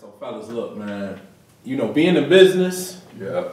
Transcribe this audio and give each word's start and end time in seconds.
So, 0.00 0.14
fellas, 0.20 0.48
look, 0.48 0.76
man. 0.76 1.20
You 1.64 1.76
know, 1.76 1.88
being 1.88 2.16
in 2.16 2.28
business, 2.28 3.00
Yeah. 3.18 3.44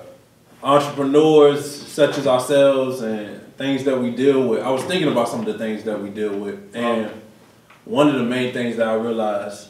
entrepreneurs 0.63 1.65
such 1.65 2.17
as 2.17 2.27
ourselves, 2.27 3.01
and 3.01 3.41
things 3.57 3.83
that 3.85 3.99
we 3.99 4.11
deal 4.11 4.47
with. 4.47 4.61
I 4.61 4.69
was 4.69 4.83
thinking 4.83 5.07
about 5.07 5.27
some 5.27 5.39
of 5.39 5.45
the 5.45 5.57
things 5.57 5.83
that 5.85 6.01
we 6.01 6.09
deal 6.09 6.33
with, 6.33 6.75
and 6.75 7.09
one 7.85 8.07
of 8.09 8.15
the 8.15 8.23
main 8.23 8.53
things 8.53 8.77
that 8.77 8.87
I 8.87 8.93
realized 8.93 9.69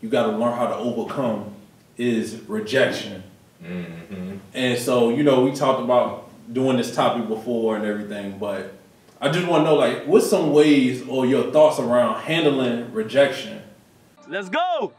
you 0.00 0.08
got 0.08 0.30
to 0.30 0.36
learn 0.36 0.52
how 0.52 0.66
to 0.66 0.76
overcome 0.76 1.54
is 1.96 2.40
rejection. 2.46 3.22
Mm-hmm. 3.62 4.36
And 4.54 4.78
so, 4.78 5.10
you 5.10 5.24
know, 5.24 5.42
we 5.42 5.52
talked 5.52 5.80
about 5.80 6.30
doing 6.52 6.76
this 6.76 6.94
topic 6.94 7.28
before 7.28 7.76
and 7.76 7.84
everything, 7.84 8.38
but 8.38 8.72
I 9.20 9.28
just 9.30 9.46
want 9.46 9.64
to 9.64 9.70
know, 9.70 9.76
like, 9.76 10.04
what's 10.06 10.30
some 10.30 10.52
ways 10.52 11.06
or 11.08 11.26
your 11.26 11.50
thoughts 11.50 11.78
around 11.78 12.20
handling 12.20 12.92
rejection? 12.92 13.60
Let's 14.28 14.48
go. 14.48 14.92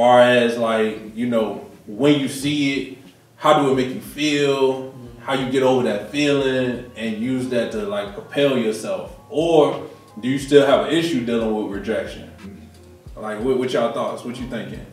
Far 0.00 0.22
as 0.22 0.56
like 0.56 1.14
you 1.14 1.26
know 1.28 1.66
when 1.86 2.18
you 2.18 2.26
see 2.26 2.58
it 2.72 2.98
how 3.36 3.62
do 3.62 3.70
it 3.70 3.74
make 3.74 3.94
you 3.94 4.00
feel? 4.00 4.94
How 5.20 5.34
you 5.34 5.50
get 5.50 5.62
over 5.62 5.82
that 5.84 6.10
feeling 6.10 6.90
and 6.96 7.16
use 7.16 7.48
that 7.50 7.70
to 7.72 7.86
like 7.86 8.14
propel 8.14 8.56
yourself? 8.56 9.18
Or 9.28 9.86
do 10.20 10.28
you 10.28 10.38
still 10.38 10.66
have 10.66 10.86
an 10.86 10.94
issue 10.94 11.26
dealing 11.26 11.54
with 11.54 11.74
rejection? 11.74 12.30
Like 13.14 13.40
what, 13.40 13.58
what 13.58 13.72
y'all 13.74 13.92
thoughts? 13.92 14.24
What 14.24 14.40
you 14.40 14.46
thinking? 14.48 14.86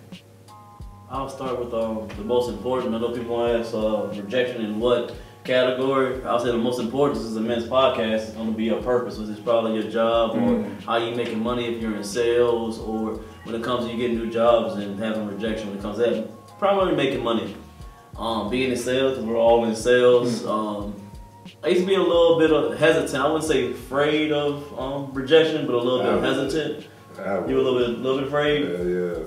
I'll 1.10 1.30
start 1.30 1.58
with 1.58 1.74
um, 1.74 2.10
the 2.18 2.26
most 2.26 2.50
important. 2.50 2.94
I 2.94 3.00
know 3.00 3.12
people 3.12 3.46
ask 3.46 3.74
uh, 3.74 4.08
rejection 4.22 4.66
and 4.66 4.82
what 4.82 5.14
category. 5.48 6.24
I'll 6.26 6.40
say 6.40 6.52
the 6.52 6.58
most 6.58 6.80
important 6.80 7.20
is 7.22 7.34
the 7.34 7.42
men's 7.42 7.66
podcast. 7.66 8.14
It's 8.28 8.32
going 8.32 8.52
to 8.52 8.58
be 8.58 8.70
a 8.70 8.76
purpose, 8.78 9.18
which 9.18 9.30
is 9.30 9.40
probably 9.40 9.74
your 9.80 9.90
job 9.90 10.32
or 10.36 10.40
Mm. 10.40 10.84
how 10.84 10.98
you 10.98 11.16
making 11.16 11.42
money 11.42 11.66
if 11.74 11.82
you're 11.82 11.96
in 11.96 12.04
sales 12.04 12.80
or 12.80 13.20
when 13.46 13.56
it 13.56 13.64
comes 13.64 13.86
to 13.86 13.92
you 13.92 13.98
getting 13.98 14.18
new 14.18 14.30
jobs 14.30 14.76
and 14.76 15.00
having 15.00 15.26
rejection 15.28 15.70
when 15.70 15.78
it 15.80 15.82
comes 15.82 15.98
to 15.98 16.04
that. 16.04 16.60
Probably 16.60 16.96
making 16.96 17.24
money. 17.24 17.56
Um, 18.18 18.50
being 18.50 18.72
in 18.72 18.78
sales, 18.78 19.20
we're 19.20 19.38
all 19.38 19.66
in 19.66 19.76
sales. 19.76 20.46
Um, 20.46 20.94
I 21.64 21.70
used 21.70 21.82
to 21.82 21.88
be 21.88 21.96
a 21.96 22.02
little 22.02 22.38
bit 22.40 22.52
of 22.52 22.78
hesitant. 22.78 23.16
I 23.24 23.28
wouldn't 23.28 23.46
say 23.46 23.72
afraid 23.72 24.32
of 24.32 24.78
um, 24.78 25.12
rejection, 25.14 25.66
but 25.66 25.76
a 25.76 25.80
little 25.80 26.00
bit 26.04 26.14
I 26.24 26.28
hesitant. 26.28 26.86
Was. 27.18 27.50
You 27.50 27.56
were 27.56 27.62
a 27.62 27.64
little 27.64 27.80
bit, 27.80 28.00
little 28.00 28.20
bit 28.20 28.28
afraid. 28.28 28.62
Yeah, 28.64 28.84
yeah. 28.96 29.26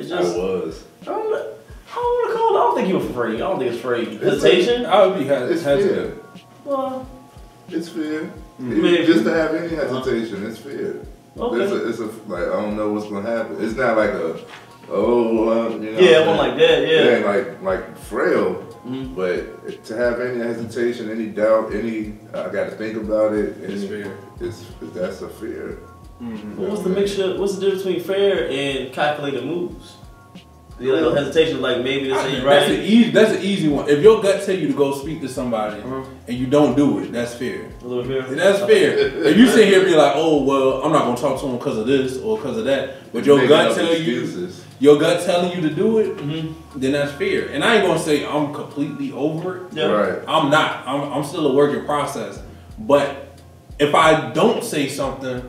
It's 0.00 0.08
just, 0.08 0.34
I 0.34 0.38
was. 0.38 0.84
I 1.02 1.04
don't, 1.06 1.30
know- 1.30 1.46
I 1.90 1.94
don't 1.94 2.04
want 2.04 2.30
to 2.30 2.36
call 2.38 2.48
it. 2.48 2.58
I 2.58 2.62
don't 2.64 2.74
think 2.76 2.88
you 2.88 2.98
were 2.98 3.10
afraid. 3.10 3.34
I 3.36 3.38
don't 3.38 3.58
think 3.58 3.70
it's 3.72 3.80
afraid. 3.80 4.08
Hesitation? 4.22 4.86
i 4.86 5.06
would 5.06 5.18
be 5.18 5.24
hes- 5.26 5.50
It's 5.50 5.62
hesitant. 5.62 6.22
Well, 6.64 7.06
It's 7.68 7.88
fear. 7.88 8.32
Maybe. 8.58 9.06
Just 9.06 9.24
to 9.24 9.30
have 9.32 9.54
any 9.54 9.74
hesitation, 9.74 10.46
it's 10.46 10.58
fear. 10.58 11.02
Okay. 11.38 11.62
It's 11.62 11.72
a, 11.72 11.88
it's 11.88 11.98
a 12.00 12.06
like 12.28 12.42
I 12.42 12.60
don't 12.60 12.76
know 12.76 12.92
what's 12.92 13.06
gonna 13.08 13.28
happen. 13.28 13.56
It's 13.64 13.76
not 13.76 13.96
like 13.96 14.10
a 14.10 14.38
oh 14.90 15.48
uh, 15.48 15.68
you 15.76 15.92
know. 15.92 15.98
yeah, 16.00 16.26
one 16.26 16.36
like 16.36 16.56
that. 16.58 16.82
It 16.82 16.88
Yeah. 17.04 17.16
ain't 17.16 17.26
like 17.26 17.62
like 17.62 17.96
frail, 17.98 18.66
Mhm. 18.86 19.14
but 19.14 19.84
to 19.86 19.96
have 19.96 20.20
any 20.20 20.38
hesitation, 20.40 21.10
any 21.10 21.26
doubt, 21.26 21.72
any 21.72 22.14
I 22.34 22.48
got 22.50 22.64
to 22.70 22.72
think 22.72 22.96
about 22.96 23.32
it. 23.34 23.56
It's 23.62 23.82
any- 23.84 23.88
fear. 23.88 24.18
It's 24.40 24.64
that's 24.92 25.22
a 25.22 25.28
fear. 25.28 25.78
But 26.20 26.68
what's 26.68 26.82
the 26.82 26.90
mixture? 26.90 27.38
What's 27.38 27.54
the 27.54 27.60
difference 27.62 27.84
between 27.84 28.02
fair 28.02 28.48
and 28.50 28.92
calculated 28.92 29.46
moves? 29.46 29.94
You 30.80 30.92
like 30.94 31.02
no 31.02 31.14
hesitation, 31.14 31.60
like 31.60 31.82
maybe 31.84 32.08
this 32.08 32.18
ain't 32.24 32.42
that's 32.42 32.66
an 32.70 32.76
right. 32.76 32.84
easy 32.84 33.10
that's 33.10 33.32
an 33.32 33.42
easy 33.42 33.68
one 33.68 33.86
if 33.88 34.02
your 34.02 34.22
gut 34.22 34.42
tell 34.46 34.54
you 34.56 34.68
to 34.68 34.72
go 34.74 34.94
speak 34.94 35.20
to 35.20 35.28
somebody 35.28 35.80
Mhm. 35.82 36.06
and 36.26 36.36
you 36.38 36.46
don't 36.46 36.74
do 36.74 37.00
it 37.00 37.12
that's 37.12 37.34
fear 37.34 37.68
A 37.82 37.86
little 37.86 38.04
fear. 38.04 38.22
That's 38.22 38.60
fair. 38.60 38.98
If 39.30 39.36
you 39.36 39.46
sit 39.48 39.68
here 39.68 39.80
and 39.80 39.88
be 39.88 39.94
like, 39.94 40.12
oh 40.16 40.42
well, 40.42 40.82
I'm 40.82 40.90
not 40.92 41.04
gonna 41.04 41.18
talk 41.18 41.38
to 41.40 41.46
him 41.46 41.58
because 41.58 41.76
of 41.76 41.86
this 41.86 42.18
or 42.22 42.38
because 42.38 42.56
of 42.56 42.64
that, 42.64 43.12
but 43.12 43.26
your 43.26 43.46
gut 43.46 43.68
up 43.72 43.76
tell 43.76 43.94
you, 43.94 44.48
your 44.78 44.98
gut 44.98 45.22
telling 45.26 45.52
you 45.54 45.68
to 45.68 45.74
do 45.74 45.98
it, 45.98 46.16
Mhm. 46.16 46.54
then 46.76 46.92
that's 46.92 47.12
fair. 47.12 47.48
And 47.52 47.62
I 47.62 47.76
ain't 47.76 47.86
gonna 47.86 47.98
say 47.98 48.24
I'm 48.24 48.54
completely 48.54 49.12
over 49.12 49.56
it. 49.58 49.62
Yeah. 49.72 49.84
Right. 49.86 50.18
I'm 50.26 50.50
not. 50.50 50.82
I'm, 50.86 51.12
I'm 51.12 51.24
still 51.24 51.46
a 51.48 51.52
work 51.54 51.76
in 51.76 51.84
process. 51.84 52.40
But 52.78 53.36
if 53.78 53.94
I 53.94 54.30
don't 54.30 54.64
say 54.64 54.88
something, 54.88 55.42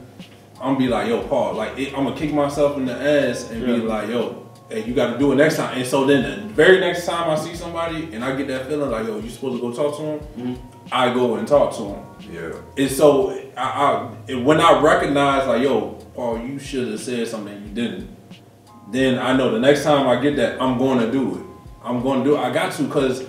I'm 0.62 0.78
be 0.78 0.88
like, 0.90 1.08
yo, 1.08 1.22
Paul, 1.22 1.54
like 1.54 1.80
it, 1.80 1.98
I'm 1.98 2.04
gonna 2.04 2.18
kick 2.18 2.34
myself 2.34 2.76
in 2.76 2.86
the 2.86 2.94
ass 2.94 3.50
and 3.50 3.66
be 3.66 3.78
like, 3.78 4.10
yo, 4.10 4.41
hey, 4.72 4.84
you 4.86 4.94
got 4.94 5.14
to 5.14 5.20
do 5.20 5.32
it 5.32 5.36
next 5.36 5.58
time. 5.58 5.78
And 5.78 5.86
so 5.86 6.06
then 6.06 6.24
the 6.48 6.54
very 6.54 6.80
next 6.80 7.06
time 7.06 7.30
I 7.30 7.36
see 7.36 7.56
somebody 7.56 8.14
and 8.14 8.24
I 8.24 8.36
get 8.36 8.48
that 8.48 8.68
feeling 8.68 8.90
like, 8.90 9.06
yo, 9.06 9.20
you 9.20 9.30
supposed 9.30 9.62
to 9.62 9.62
go 9.62 9.74
talk 9.74 9.98
to 9.98 10.04
him, 10.04 10.20
Mhm. 10.38 10.58
I 10.92 11.14
go 11.14 11.36
and 11.36 11.48
talk 11.48 11.76
to 11.78 11.84
him. 11.84 12.00
Yeah. 12.32 12.52
And 12.78 12.92
so 12.92 13.32
I, 13.58 13.62
I 13.64 14.10
and 14.30 14.46
when 14.46 14.60
I 14.62 14.82
recognize 14.82 15.48
like, 15.48 15.62
yo, 15.62 15.92
Paul, 16.16 16.40
you 16.40 16.60
should 16.60 16.88
have 16.90 17.00
said 17.00 17.28
something 17.28 17.54
you 17.54 17.70
didn't. 17.74 18.10
Then 18.92 19.20
I 19.20 19.36
know 19.36 19.52
the 19.52 19.60
next 19.60 19.84
time 19.84 20.08
I 20.08 20.20
get 20.22 20.36
that, 20.38 20.62
I'm 20.62 20.78
going 20.78 21.00
to 21.00 21.12
do 21.12 21.36
it. 21.36 21.42
I'm 21.84 22.02
going 22.02 22.20
to 22.24 22.26
do 22.30 22.36
it. 22.36 22.40
I 22.40 22.52
got 22.52 22.74
to 22.74 22.84
because 22.84 23.24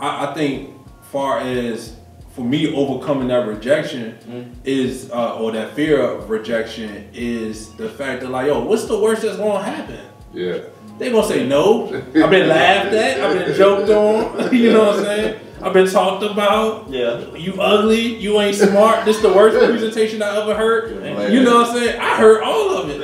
I, 0.00 0.26
I 0.30 0.34
think 0.34 0.70
far 1.10 1.40
as 1.40 1.96
for 2.34 2.42
me 2.42 2.74
overcoming 2.74 3.28
that 3.28 3.46
rejection 3.46 4.56
is 4.64 5.10
uh, 5.10 5.36
or 5.38 5.52
that 5.52 5.74
fear 5.74 6.00
of 6.00 6.30
rejection 6.30 7.06
is 7.12 7.72
the 7.74 7.90
fact 7.90 8.22
that 8.22 8.30
like, 8.30 8.46
yo, 8.46 8.60
what's 8.64 8.86
the 8.86 8.98
worst 8.98 9.20
that's 9.22 9.36
going 9.36 9.58
to 9.58 9.70
happen? 9.70 10.00
Yeah. 10.32 10.58
They 10.98 11.10
gonna 11.10 11.26
say 11.26 11.46
no. 11.46 11.86
I've 11.86 12.30
been 12.30 12.48
laughed 12.48 12.92
at. 12.94 13.20
I've 13.20 13.46
been 13.46 13.56
joked 13.56 13.90
on. 13.90 14.54
You 14.62 14.72
know 14.72 14.86
what 14.86 14.98
I'm 14.98 15.04
saying? 15.04 15.40
I've 15.62 15.72
been 15.72 15.88
talked 15.88 16.24
about. 16.24 16.90
Yeah. 16.90 17.34
You 17.34 17.60
ugly, 17.60 18.16
you 18.16 18.40
ain't 18.40 18.56
smart. 18.56 19.04
This 19.04 19.20
the 19.20 19.32
worst 19.32 19.56
presentation 19.70 20.22
I 20.22 20.42
ever 20.42 20.54
heard. 20.54 21.00
Man. 21.00 21.32
You 21.32 21.44
know 21.44 21.58
what 21.58 21.70
I'm 21.70 21.76
saying? 21.76 22.00
I 22.00 22.16
heard 22.16 22.42
all 22.42 22.76
of 22.78 22.90
it. 22.90 22.98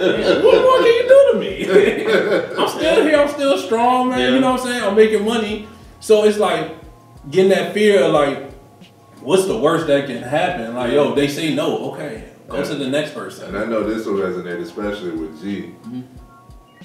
What 0.44 0.62
more 0.62 0.78
can 0.78 0.86
you 0.86 1.02
do 1.02 1.32
to 1.32 1.38
me? 1.38 2.56
I'm 2.62 2.68
still 2.68 3.04
here, 3.04 3.20
I'm 3.20 3.28
still 3.28 3.58
strong, 3.58 4.10
man. 4.10 4.18
Yeah. 4.18 4.28
You 4.30 4.40
know 4.40 4.52
what 4.52 4.60
I'm 4.60 4.66
saying? 4.66 4.84
I'm 4.84 4.96
making 4.96 5.24
money. 5.24 5.68
So 6.00 6.24
it's 6.24 6.38
like 6.38 6.74
getting 7.30 7.50
that 7.50 7.74
fear 7.74 8.02
of 8.02 8.12
like, 8.12 8.52
what's 9.20 9.46
the 9.46 9.56
worst 9.56 9.86
that 9.86 10.06
can 10.06 10.22
happen? 10.22 10.74
Like, 10.74 10.92
yo, 10.92 11.14
they 11.14 11.28
say 11.28 11.54
no, 11.54 11.92
okay. 11.92 12.32
Go 12.48 12.64
to 12.64 12.74
the 12.74 12.88
next 12.88 13.14
person. 13.14 13.48
And 13.48 13.58
I 13.58 13.66
know 13.66 13.84
this 13.84 14.06
will 14.06 14.14
resonate 14.14 14.60
especially 14.62 15.12
with 15.12 15.40
G. 15.42 15.74
Mm-hmm. 15.82 16.00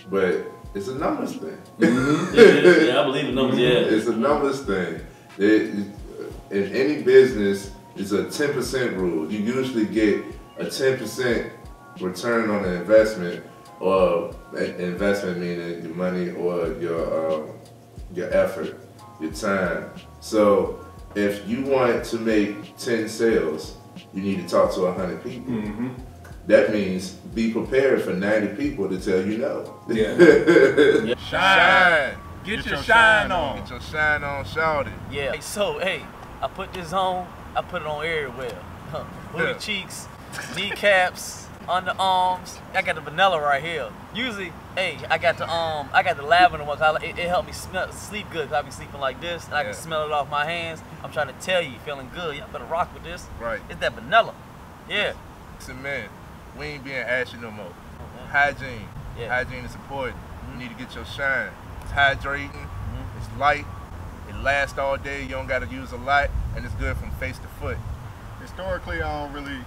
But 0.09 0.51
it's 0.75 0.87
a 0.87 0.95
numbers 0.95 1.33
thing. 1.35 1.57
yeah, 1.79 1.89
yeah, 2.33 2.77
yeah, 2.85 3.01
I 3.01 3.03
believe 3.05 3.25
in 3.29 3.35
numbers. 3.35 3.59
Yeah. 3.59 3.69
It's 3.95 4.07
a 4.07 4.15
numbers 4.15 4.61
thing. 4.61 4.99
It- 5.37 5.87
in 6.51 6.71
any 6.75 7.01
business, 7.01 7.71
it's 7.95 8.11
a 8.11 8.25
10% 8.25 8.95
rule. 8.95 9.31
You 9.31 9.39
usually 9.39 9.85
get 9.87 10.23
a 10.59 10.65
10% 10.65 11.49
return 11.99 12.49
on 12.51 12.61
the 12.61 12.73
investment, 12.75 13.43
or 13.79 14.35
a- 14.55 14.77
investment 14.79 15.39
meaning 15.39 15.83
your 15.83 15.95
money 15.95 16.29
or 16.31 16.73
your 16.79 17.01
um, 17.41 17.49
your 18.13 18.31
effort, 18.31 18.79
your 19.19 19.31
time. 19.31 19.89
So 20.19 20.85
if 21.15 21.47
you 21.47 21.63
want 21.63 22.05
to 22.05 22.17
make 22.19 22.77
10 22.77 23.09
sales, 23.09 23.75
you 24.13 24.21
need 24.21 24.37
to 24.43 24.47
talk 24.47 24.73
to 24.75 24.81
100 24.81 25.23
people. 25.23 25.53
Mm-hmm. 25.53 25.89
That 26.47 26.71
means 26.73 27.11
be 27.11 27.51
prepared 27.53 28.01
for 28.01 28.11
90 28.13 28.55
people 28.61 28.89
to 28.89 28.99
tell 28.99 29.25
you 29.25 29.37
no. 29.37 29.79
Yeah. 29.87 30.17
Shine. 31.29 32.17
Get, 32.43 32.65
your, 32.65 32.83
shine, 32.83 33.31
on. 33.31 33.59
Get 33.59 33.69
your 33.69 33.79
shine 33.79 34.21
on, 34.23 34.43
shout 34.43 34.87
it. 34.87 34.93
Yeah. 35.09 35.31
Hey, 35.31 35.39
so 35.39 35.79
hey, 35.79 36.01
I 36.41 36.47
put 36.49 36.73
this 36.73 36.91
on. 36.91 37.25
I 37.55 37.61
put 37.61 37.81
it 37.81 37.87
on 37.87 38.05
everywhere. 38.05 38.57
Huh. 38.91 39.05
Booty 39.31 39.45
Yeah. 39.45 39.53
cheeks, 39.57 40.07
kneecaps, 40.55 41.47
underarms. 41.67 42.59
I 42.75 42.83
got 42.83 42.93
the 42.93 43.01
vanilla 43.01 43.41
right 43.41 43.63
here. 43.63 43.89
Usually, 44.13 44.53
hey, 44.75 44.99
I 45.09 45.17
got 45.17 45.39
the 45.39 45.49
um, 45.49 45.89
I 45.93 46.03
got 46.03 46.15
the 46.17 46.21
lavender 46.21 46.63
one. 46.63 46.77
'cause 46.77 46.97
I, 47.01 47.03
it, 47.03 47.17
it 47.17 47.27
helped 47.27 47.47
me 47.47 47.53
smell, 47.53 47.91
sleep 47.91 48.27
good. 48.31 48.49
Cause 48.49 48.53
I 48.53 48.61
be 48.61 48.69
sleeping 48.69 48.99
like 48.99 49.19
this, 49.19 49.45
and 49.45 49.55
I 49.55 49.63
can 49.63 49.73
smell 49.73 50.05
it 50.05 50.11
off 50.11 50.29
my 50.29 50.45
hands. 50.45 50.79
I'm 51.03 51.11
trying 51.11 51.27
to 51.27 51.33
tell 51.41 51.59
you, 51.63 51.79
feeling 51.83 52.11
good. 52.13 52.37
Y'all 52.37 52.47
better 52.51 52.65
rock 52.65 52.93
with 52.93 53.03
this. 53.03 53.25
Right. 53.39 53.61
It's 53.67 53.79
that 53.79 53.93
vanilla. 53.93 54.35
Yeah. 54.87 55.13
Listen, 55.57 55.81
man, 55.81 56.09
we 56.57 56.65
ain't 56.65 56.83
being 56.83 56.97
ashy 56.97 57.37
no 57.37 57.51
more. 57.51 57.65
Uh-huh. 57.65 58.27
Hygiene. 58.27 58.87
Yeah. 59.17 59.29
Hygiene 59.29 59.65
is 59.65 59.75
important. 59.75 60.15
You 60.15 60.49
mm-hmm. 60.49 60.59
need 60.59 60.69
to 60.69 60.75
get 60.75 60.95
your 60.95 61.05
shine. 61.05 61.51
It's 61.81 61.91
hydrating. 61.91 62.51
Mm-hmm. 62.51 63.17
It's 63.17 63.39
light. 63.39 63.65
It 64.29 64.35
lasts 64.37 64.77
all 64.77 64.97
day. 64.97 65.23
You 65.23 65.29
don't 65.29 65.47
got 65.47 65.59
to 65.59 65.67
use 65.67 65.91
a 65.91 65.97
lot, 65.97 66.29
and 66.55 66.65
it's 66.65 66.75
good 66.75 66.95
from 66.97 67.11
face 67.11 67.37
to 67.39 67.47
foot. 67.59 67.77
historically, 68.41 69.01
I 69.01 69.25
don't 69.25 69.33
really 69.33 69.59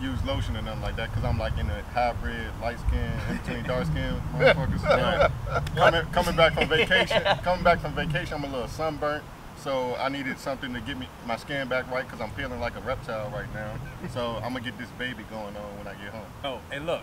use 0.00 0.22
lotion 0.24 0.56
or 0.56 0.62
nothing 0.62 0.82
like 0.82 0.96
that 0.96 1.10
because 1.10 1.24
I'm 1.24 1.38
like 1.38 1.56
in 1.58 1.70
a 1.70 1.82
hybrid, 1.94 2.48
light 2.60 2.78
skin, 2.80 3.12
in 3.30 3.36
between 3.36 3.62
dark 3.64 3.86
skin 3.86 4.20
motherfuckers. 4.34 5.32
Coming, 5.76 6.02
coming 6.12 6.36
back 6.36 6.54
from 6.54 6.68
vacation, 6.68 7.22
coming 7.42 7.62
back 7.62 7.80
from 7.80 7.94
vacation, 7.94 8.34
I'm 8.34 8.44
a 8.44 8.48
little 8.48 8.68
sunburnt. 8.68 9.22
So 9.62 9.94
I 9.94 10.08
needed 10.08 10.40
something 10.40 10.74
to 10.74 10.80
get 10.80 10.98
me 10.98 11.06
my 11.24 11.36
skin 11.36 11.68
back 11.68 11.88
right 11.90 12.04
because 12.04 12.20
I'm 12.20 12.30
feeling 12.30 12.58
like 12.58 12.74
a 12.76 12.80
reptile 12.80 13.30
right 13.30 13.52
now. 13.54 13.74
So 14.12 14.36
I'm 14.42 14.52
gonna 14.52 14.60
get 14.60 14.76
this 14.76 14.88
baby 14.98 15.22
going 15.30 15.56
on 15.56 15.78
when 15.78 15.86
I 15.86 15.94
get 15.94 16.12
home. 16.12 16.26
Oh, 16.42 16.60
and 16.72 16.84
look, 16.84 17.02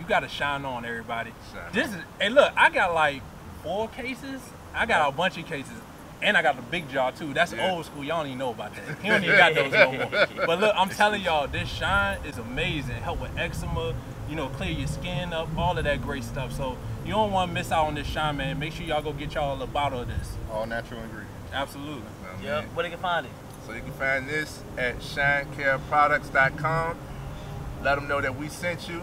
you 0.00 0.04
gotta 0.08 0.28
shine 0.28 0.64
on 0.64 0.84
everybody. 0.84 1.30
Shine 1.52 1.72
This 1.72 1.88
is 1.90 2.00
hey 2.20 2.28
look, 2.28 2.52
I 2.56 2.70
got 2.70 2.92
like 2.92 3.22
four 3.62 3.88
cases. 3.88 4.40
I 4.74 4.86
got 4.86 5.08
a 5.08 5.12
bunch 5.12 5.38
of 5.38 5.46
cases. 5.46 5.74
And 6.20 6.36
I 6.36 6.42
got 6.42 6.56
the 6.56 6.62
big 6.62 6.88
jaw 6.88 7.10
too. 7.10 7.32
That's 7.34 7.52
Yeah. 7.52 7.70
old 7.70 7.84
school. 7.84 8.02
Y'all 8.02 8.18
don't 8.18 8.26
even 8.26 8.38
know 8.38 8.50
about 8.50 8.74
that. 8.74 8.98
He 9.02 9.08
don't 9.08 9.22
even 9.22 9.36
got 9.36 9.54
those 9.54 9.72
no 9.72 9.92
more. 9.92 10.26
But 10.46 10.60
look, 10.60 10.74
I'm 10.76 10.88
telling 10.88 11.22
y'all, 11.22 11.46
this 11.46 11.68
shine 11.68 12.18
is 12.24 12.38
amazing. 12.38 12.96
Help 12.96 13.20
with 13.20 13.36
eczema, 13.36 13.94
you 14.28 14.34
know, 14.34 14.48
clear 14.48 14.70
your 14.70 14.88
skin 14.88 15.32
up, 15.32 15.48
all 15.56 15.76
of 15.78 15.84
that 15.84 16.02
great 16.02 16.24
stuff. 16.24 16.52
So 16.52 16.76
you 17.04 17.12
don't 17.12 17.30
want 17.32 17.50
to 17.50 17.54
miss 17.54 17.70
out 17.70 17.86
on 17.86 17.94
this 17.94 18.06
shine, 18.06 18.36
man. 18.36 18.58
Make 18.58 18.72
sure 18.72 18.86
y'all 18.86 19.02
go 19.02 19.12
get 19.12 19.34
y'all 19.34 19.60
a 19.60 19.66
bottle 19.66 20.00
of 20.00 20.08
this. 20.08 20.36
All 20.50 20.66
natural 20.66 21.00
ingredients. 21.00 21.31
Absolutely. 21.52 21.94
Know 21.94 22.00
what 22.00 22.40
I 22.40 22.44
Yep. 22.44 22.60
mean? 22.64 22.74
Where 22.74 22.82
they 22.84 22.90
can 22.90 22.98
find 22.98 23.26
it? 23.26 23.32
So 23.66 23.72
you 23.72 23.80
can 23.80 23.92
find 23.92 24.28
this 24.28 24.60
at 24.76 25.00
shinecareproducts.com. 25.00 26.94
Let 27.82 27.96
them 27.96 28.08
know 28.08 28.20
that 28.20 28.36
we 28.38 28.48
sent 28.48 28.88
you. 28.88 29.02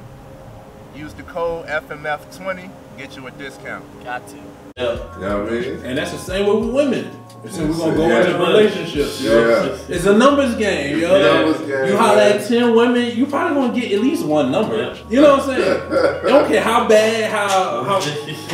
Use 0.95 1.13
the 1.13 1.23
code 1.23 1.67
FMF20, 1.67 2.69
get 2.97 3.15
you 3.15 3.27
a 3.27 3.31
discount. 3.31 3.83
Got 4.03 4.27
to. 4.29 4.35
Yeah. 4.77 4.93
You 5.15 5.21
know 5.21 5.43
what 5.43 5.53
I 5.53 5.55
mean? 5.59 5.81
And 5.85 5.97
that's 5.97 6.11
the 6.11 6.17
same 6.17 6.47
way 6.47 6.55
with 6.55 6.69
women. 6.73 7.11
So 7.49 7.65
we're 7.65 7.73
gonna 7.77 7.95
go 7.95 8.07
Yeah. 8.07 8.21
into 8.25 8.37
relationships, 8.37 9.21
yo. 9.21 9.47
Yeah. 9.49 9.77
It's 9.95 10.05
a 10.05 10.13
numbers 10.17 10.55
game, 10.55 10.99
yo. 10.99 11.21
Numbers 11.21 11.61
game, 11.67 11.87
you 11.87 11.97
holler 11.97 12.15
man. 12.17 12.37
at 12.39 12.45
ten 12.47 12.75
women, 12.75 13.15
you 13.15 13.25
probably 13.27 13.55
gonna 13.61 13.79
get 13.79 13.91
at 13.93 14.01
least 14.01 14.25
one 14.25 14.51
number. 14.51 14.75
Yeah. 14.75 14.93
You 15.09 15.21
know 15.21 15.37
what 15.37 15.47
I'm 15.47 15.55
saying? 15.55 15.81
They 16.23 16.29
don't 16.29 16.47
care 16.49 16.61
how 16.61 16.85
bad, 16.87 17.31
how 17.31 17.83
how 17.85 18.01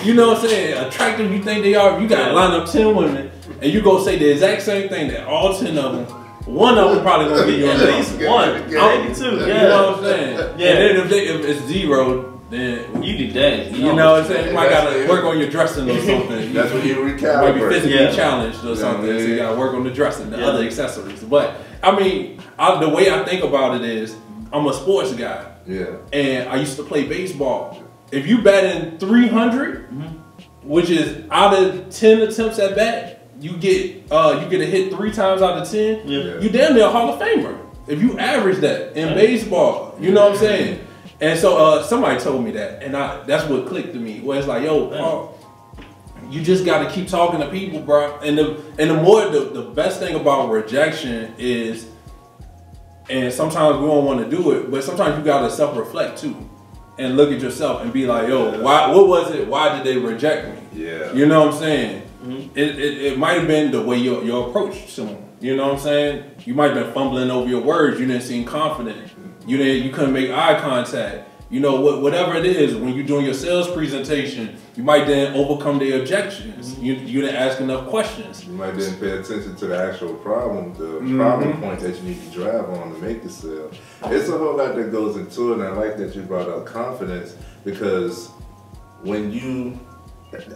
you 0.03 0.13
know 0.13 0.27
what 0.33 0.37
I'm 0.43 0.47
saying, 0.49 0.77
attractive 0.85 1.31
you 1.31 1.41
think 1.41 1.63
they 1.63 1.73
are. 1.73 1.99
You 1.99 2.07
gotta 2.07 2.31
line 2.33 2.51
up 2.51 2.69
ten 2.69 2.93
women, 2.95 3.31
and 3.61 3.71
you 3.71 3.81
go 3.81 4.03
say 4.03 4.17
the 4.17 4.31
exact 4.31 4.61
same 4.61 4.89
thing 4.89 5.07
that 5.09 5.25
all 5.27 5.57
ten 5.57 5.77
of 5.77 5.93
them. 5.93 6.05
One 6.45 6.77
of 6.77 6.91
them 6.93 7.01
probably 7.03 7.27
gonna 7.29 7.47
get 7.49 7.59
you 7.59 7.69
At 7.71 7.79
least 7.79 8.11
one, 8.21 8.71
Yeah. 8.71 9.01
maybe 9.01 9.15
two. 9.15 9.25
Oh, 9.25 9.31
you 9.39 9.47
Yeah. 9.47 9.63
know 9.63 9.87
what 9.91 9.97
I'm 9.97 10.03
saying? 10.03 10.37
Yeah. 10.59 10.67
And 10.67 10.77
then 10.79 10.97
if, 10.97 11.09
they, 11.09 11.21
if 11.27 11.43
it's 11.45 11.65
zero, 11.65 12.39
then 12.51 13.01
You 13.01 13.17
did 13.17 13.33
that. 13.33 13.71
you 13.71 13.93
know 13.93 14.11
what 14.11 14.21
I'm 14.21 14.27
saying. 14.27 14.47
You 14.49 14.53
might 14.53 14.69
That's 14.69 14.83
gotta 14.85 15.03
it. 15.03 15.09
work 15.09 15.25
on 15.25 15.39
your 15.39 15.49
dressing 15.49 15.89
or 15.89 15.99
something. 16.01 16.53
That's 16.53 16.71
when 16.71 16.85
you 16.85 16.95
You 17.07 17.15
might 17.15 17.53
be 17.53 17.59
physically 17.61 17.95
Yeah. 17.99 18.11
challenged 18.11 18.63
or 18.63 18.69
Yeah, 18.69 18.75
something, 18.75 19.05
so 19.09 19.17
you 19.17 19.27
man. 19.29 19.37
gotta 19.37 19.57
work 19.57 19.73
on 19.73 19.83
the 19.85 19.89
dressing, 19.89 20.29
the 20.29 20.37
Yeah. 20.37 20.45
other 20.45 20.63
accessories. 20.63 21.21
But 21.23 21.55
I 21.81 21.95
mean, 21.99 22.39
I, 22.59 22.79
the 22.79 22.89
way 22.89 23.09
I 23.09 23.23
think 23.23 23.43
about 23.43 23.75
it 23.77 23.83
is, 23.83 24.15
I'm 24.53 24.67
a 24.67 24.73
sports 24.73 25.13
guy, 25.13 25.39
Yeah. 25.67 25.85
and 26.13 26.47
I 26.47 26.57
used 26.57 26.77
to 26.77 26.83
play 26.83 27.05
baseball. 27.05 27.81
If 28.11 28.27
you 28.27 28.37
bat 28.43 28.63
in 28.65 28.99
300, 28.99 29.89
mm-hmm. 29.89 30.07
which 30.63 30.91
is 30.91 31.23
out 31.31 31.53
of 31.55 31.89
10 31.89 32.21
attempts 32.21 32.59
at 32.59 32.75
bat, 32.75 33.14
you 33.39 33.57
get 33.57 34.11
uh, 34.11 34.39
you 34.43 34.49
get 34.49 34.61
a 34.61 34.65
hit 34.65 34.93
three 34.93 35.11
times 35.11 35.41
out 35.41 35.57
of 35.61 35.69
10. 35.69 36.07
Yeah. 36.07 36.39
You 36.39 36.49
damn 36.49 36.73
near 36.73 36.85
a 36.85 36.89
Hall 36.89 37.13
of 37.13 37.19
Famer 37.19 37.65
if 37.87 38.01
you 38.01 38.17
average 38.17 38.59
that 38.59 38.97
in 38.97 39.13
baseball. 39.13 39.95
You 39.99 40.11
know 40.11 40.23
what 40.25 40.33
I'm 40.33 40.37
saying? 40.39 40.87
And 41.21 41.39
so 41.39 41.57
uh, 41.57 41.83
somebody 41.83 42.19
told 42.19 42.43
me 42.43 42.51
that, 42.51 42.83
and 42.83 42.95
I 42.95 43.23
that's 43.23 43.47
what 43.49 43.67
clicked 43.67 43.93
to 43.93 43.99
me. 43.99 44.19
Where 44.19 44.37
it's 44.37 44.47
like, 44.47 44.63
yo, 44.63 44.87
Paul, 44.87 45.39
you 46.29 46.41
just 46.41 46.65
got 46.65 46.87
to 46.87 46.93
keep 46.93 47.07
talking 47.07 47.39
to 47.39 47.49
people, 47.49 47.79
bro. 47.81 48.19
And 48.19 48.37
the 48.37 48.61
and 48.77 48.89
the 48.89 48.95
more 48.95 49.29
the, 49.29 49.41
the 49.41 49.61
best 49.61 49.99
thing 49.99 50.15
about 50.15 50.49
rejection 50.49 51.33
is, 51.37 51.87
and 53.09 53.31
sometimes 53.31 53.77
we 53.79 53.87
don't 53.87 54.05
want 54.05 54.29
to 54.29 54.29
do 54.29 54.51
it, 54.51 54.69
but 54.69 54.83
sometimes 54.83 55.17
you 55.17 55.23
got 55.23 55.41
to 55.41 55.49
self 55.49 55.77
reflect 55.77 56.17
too, 56.19 56.49
and 56.97 57.15
look 57.15 57.31
at 57.31 57.39
yourself 57.39 57.81
and 57.81 57.93
be 57.93 58.05
like, 58.05 58.27
yo, 58.27 58.61
why? 58.61 58.91
What 58.91 59.07
was 59.07 59.31
it? 59.31 59.47
Why 59.47 59.77
did 59.77 59.85
they 59.85 59.97
reject 59.97 60.49
me? 60.49 60.83
Yeah. 60.85 61.13
You 61.13 61.25
know 61.27 61.45
what 61.45 61.53
I'm 61.53 61.59
saying? 61.59 62.04
Mm-hmm. 62.25 62.57
It, 62.57 62.79
it, 62.79 63.01
it 63.13 63.17
might 63.19 63.37
have 63.39 63.47
been 63.47 63.71
the 63.71 63.81
way 63.81 63.97
you, 63.97 64.23
your 64.23 64.49
approach 64.49 64.95
to 64.95 65.01
them. 65.01 65.17
You 65.41 65.55
know 65.55 65.65
what 65.67 65.73
I'm 65.73 65.79
saying? 65.79 66.23
You 66.45 66.53
might 66.55 66.71
have 66.71 66.83
been 66.85 66.93
fumbling 66.93 67.29
over 67.29 67.47
your 67.47 67.61
words. 67.61 67.99
You 67.99 68.07
didn't 68.07 68.23
seem 68.23 68.45
confident. 68.45 69.11
You 69.45 69.57
didn't. 69.57 69.83
You 69.85 69.91
couldn't 69.91 70.13
make 70.13 70.31
eye 70.31 70.59
contact. 70.59 71.29
You 71.51 71.59
know 71.59 71.79
what? 71.79 72.01
Whatever 72.01 72.35
it 72.35 72.45
is, 72.47 72.75
when 72.75 72.95
you're 72.95 73.05
doing 73.05 73.23
your 73.25 73.35
sales 73.35 73.69
presentation, 73.71 74.57
you 74.75 74.81
might 74.83 75.05
then 75.05 75.35
overcome 75.35 75.77
the 75.77 76.01
objections. 76.01 76.71
Mm-hmm. 76.73 76.83
You 76.85 76.93
you 76.95 77.21
didn't 77.21 77.35
ask 77.35 77.61
enough 77.61 77.87
questions. 77.87 78.43
You 78.45 78.53
might 78.53 78.75
didn't 78.75 78.99
pay 78.99 79.11
attention 79.11 79.55
to 79.57 79.67
the 79.67 79.77
actual 79.77 80.15
problem, 80.15 80.73
the 80.73 80.83
Mm-hmm. 80.85 81.19
problem 81.19 81.61
point 81.61 81.79
that 81.81 81.95
you 81.97 82.03
need 82.09 82.21
to 82.23 82.29
drive 82.31 82.67
on 82.69 82.93
to 82.95 82.99
make 83.01 83.21
the 83.21 83.29
sale. 83.29 83.69
It's 84.05 84.29
a 84.29 84.37
whole 84.37 84.57
lot 84.57 84.75
that 84.75 84.91
goes 84.91 85.17
into 85.17 85.51
it, 85.51 85.59
and 85.59 85.63
I 85.63 85.71
like 85.73 85.97
that 85.97 86.15
you 86.15 86.23
brought 86.23 86.49
up 86.49 86.65
confidence 86.65 87.35
because 87.63 88.29
when 89.03 89.31
you, 89.31 89.79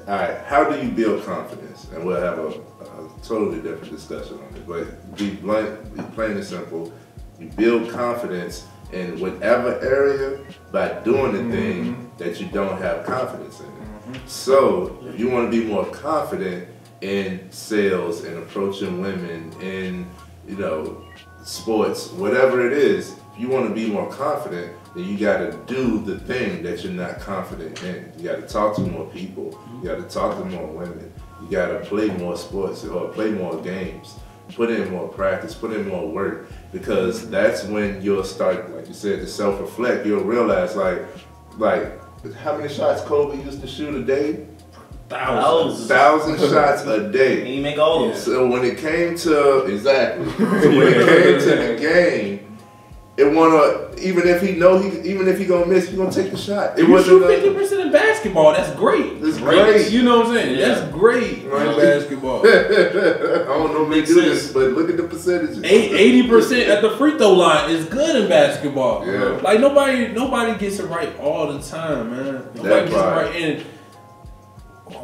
all 0.07 0.15
right, 0.15 0.37
how 0.45 0.69
do 0.69 0.83
you 0.83 0.91
build 0.91 1.25
confidence? 1.25 1.87
And 1.93 2.05
we'll 2.05 2.21
have 2.21 2.39
a, 2.39 2.47
a 2.47 3.09
totally 3.23 3.61
different 3.61 3.91
discussion 3.91 4.39
on 4.39 4.55
it, 4.55 4.67
but 4.67 5.15
be 5.17 5.31
blunt, 5.35 5.95
be 5.95 6.03
plain 6.15 6.31
and 6.31 6.43
simple. 6.43 6.91
You 7.39 7.47
build 7.47 7.89
confidence 7.89 8.65
in 8.91 9.19
whatever 9.19 9.79
area 9.81 10.39
by 10.71 10.99
doing 11.03 11.31
the 11.33 11.55
thing 11.55 11.95
mm-hmm. 11.95 12.17
that 12.17 12.39
you 12.39 12.47
don't 12.47 12.81
have 12.81 13.05
confidence 13.05 13.59
in. 13.59 13.65
Mm-hmm. 13.67 14.27
So, 14.27 14.99
if 15.05 15.19
you 15.19 15.29
want 15.29 15.51
to 15.51 15.61
be 15.61 15.65
more 15.65 15.85
confident 15.85 16.67
in 17.01 17.49
sales 17.51 18.23
and 18.23 18.37
approaching 18.37 19.01
women 19.01 19.53
in, 19.61 20.09
you 20.47 20.55
know, 20.57 21.03
sports, 21.43 22.11
whatever 22.11 22.65
it 22.65 22.73
is, 22.73 23.15
you 23.39 23.47
want 23.47 23.69
to 23.69 23.73
be 23.73 23.87
more 23.87 24.11
confident, 24.11 24.75
then 24.93 25.05
you 25.05 25.17
got 25.17 25.37
to 25.37 25.57
do 25.65 26.01
the 26.01 26.19
thing 26.19 26.61
that 26.63 26.83
you're 26.83 26.91
not 26.91 27.21
confident 27.21 27.81
in. 27.83 28.11
You 28.17 28.25
got 28.25 28.35
to 28.35 28.41
talk 28.41 28.75
to 28.75 28.81
more 28.81 29.05
people. 29.07 29.57
You 29.81 29.87
got 29.87 29.95
to 29.95 30.13
talk 30.13 30.37
to 30.37 30.45
more 30.45 30.67
women. 30.67 31.11
You 31.41 31.49
got 31.49 31.67
to 31.67 31.79
play 31.79 32.07
more 32.07 32.35
sports 32.35 32.83
or 32.83 33.07
play 33.07 33.31
more 33.31 33.61
games. 33.61 34.15
Put 34.55 34.71
in 34.71 34.91
more 34.91 35.07
practice. 35.07 35.55
Put 35.55 35.71
in 35.71 35.87
more 35.87 36.05
work 36.07 36.49
because 36.73 37.29
that's 37.29 37.63
when 37.63 38.01
you'll 38.01 38.25
start, 38.25 38.75
like 38.75 38.89
you 38.89 38.93
said, 38.93 39.19
to 39.19 39.27
self-reflect. 39.27 40.05
You'll 40.05 40.23
realize, 40.23 40.75
like, 40.75 41.01
like 41.57 41.93
how 42.35 42.57
many 42.57 42.67
shots 42.67 43.01
Kobe 43.03 43.41
used 43.41 43.61
to 43.61 43.67
shoot 43.67 43.95
a 43.95 44.03
day? 44.03 44.47
Thousands. 45.07 45.87
Thousand 45.87 46.37
shots 46.51 46.83
a 46.83 47.09
day. 47.09 47.37
And 47.37 47.45
day. 47.45 47.55
you 47.55 47.61
make 47.61 47.77
all 47.77 48.05
of 48.05 48.13
them. 48.13 48.21
So 48.21 48.47
when 48.47 48.65
it 48.65 48.77
came 48.77 49.17
to 49.19 49.65
exactly, 49.65 50.29
so 50.31 50.45
when 50.47 50.87
it 50.87 51.07
came 51.07 51.39
to 51.39 51.55
the 51.55 51.77
game, 51.79 52.38
it 53.19 53.33
wanna 53.33 53.87
even 53.99 54.27
if 54.27 54.41
he 54.41 54.53
know 54.53 54.77
he 54.79 54.87
even 55.09 55.27
if 55.27 55.37
he 55.37 55.45
gonna 55.45 55.65
miss, 55.65 55.89
he 55.89 55.97
gonna 55.97 56.11
take 56.11 56.31
the 56.31 56.37
shot. 56.37 56.79
It 56.79 56.85
you 56.87 56.91
wasn't 56.93 57.21
shoot 57.21 57.27
fifty 57.27 57.53
percent 57.53 57.81
in 57.81 57.91
basketball. 57.91 58.53
That's 58.53 58.73
great. 58.75 59.13
It's 59.21 59.37
great. 59.37 59.91
You 59.91 60.03
know 60.03 60.19
what 60.19 60.27
I'm 60.27 60.33
saying? 60.35 60.57
Yeah. 60.57 60.67
That's 60.69 60.91
great 60.93 61.39
in 61.43 61.49
Right. 61.49 61.77
basketball. 61.77 62.39
I 62.47 62.51
don't 62.51 63.73
know 63.73 63.83
if 63.83 63.89
they 63.89 63.95
Makes 63.97 64.09
do 64.09 64.21
sense. 64.21 64.43
this, 64.43 64.53
but 64.53 64.71
look 64.71 64.89
at 64.89 64.97
the 64.97 65.03
percentages. 65.03 65.61
Eighty 65.63 66.27
percent 66.27 66.69
at 66.69 66.81
the 66.81 66.91
free 66.97 67.17
throw 67.17 67.33
line 67.33 67.69
is 67.71 67.85
good 67.85 68.15
in 68.23 68.29
basketball. 68.29 69.05
Yeah. 69.05 69.39
Like 69.43 69.59
nobody, 69.59 70.07
nobody 70.09 70.57
gets 70.57 70.79
it 70.79 70.85
right 70.85 71.17
all 71.19 71.51
the 71.51 71.59
time, 71.61 72.11
man. 72.11 72.33
Nobody 72.55 72.69
That 72.69 72.85
gets 72.89 72.95
it 72.95 73.05
right, 73.05 73.35
and 73.35 73.65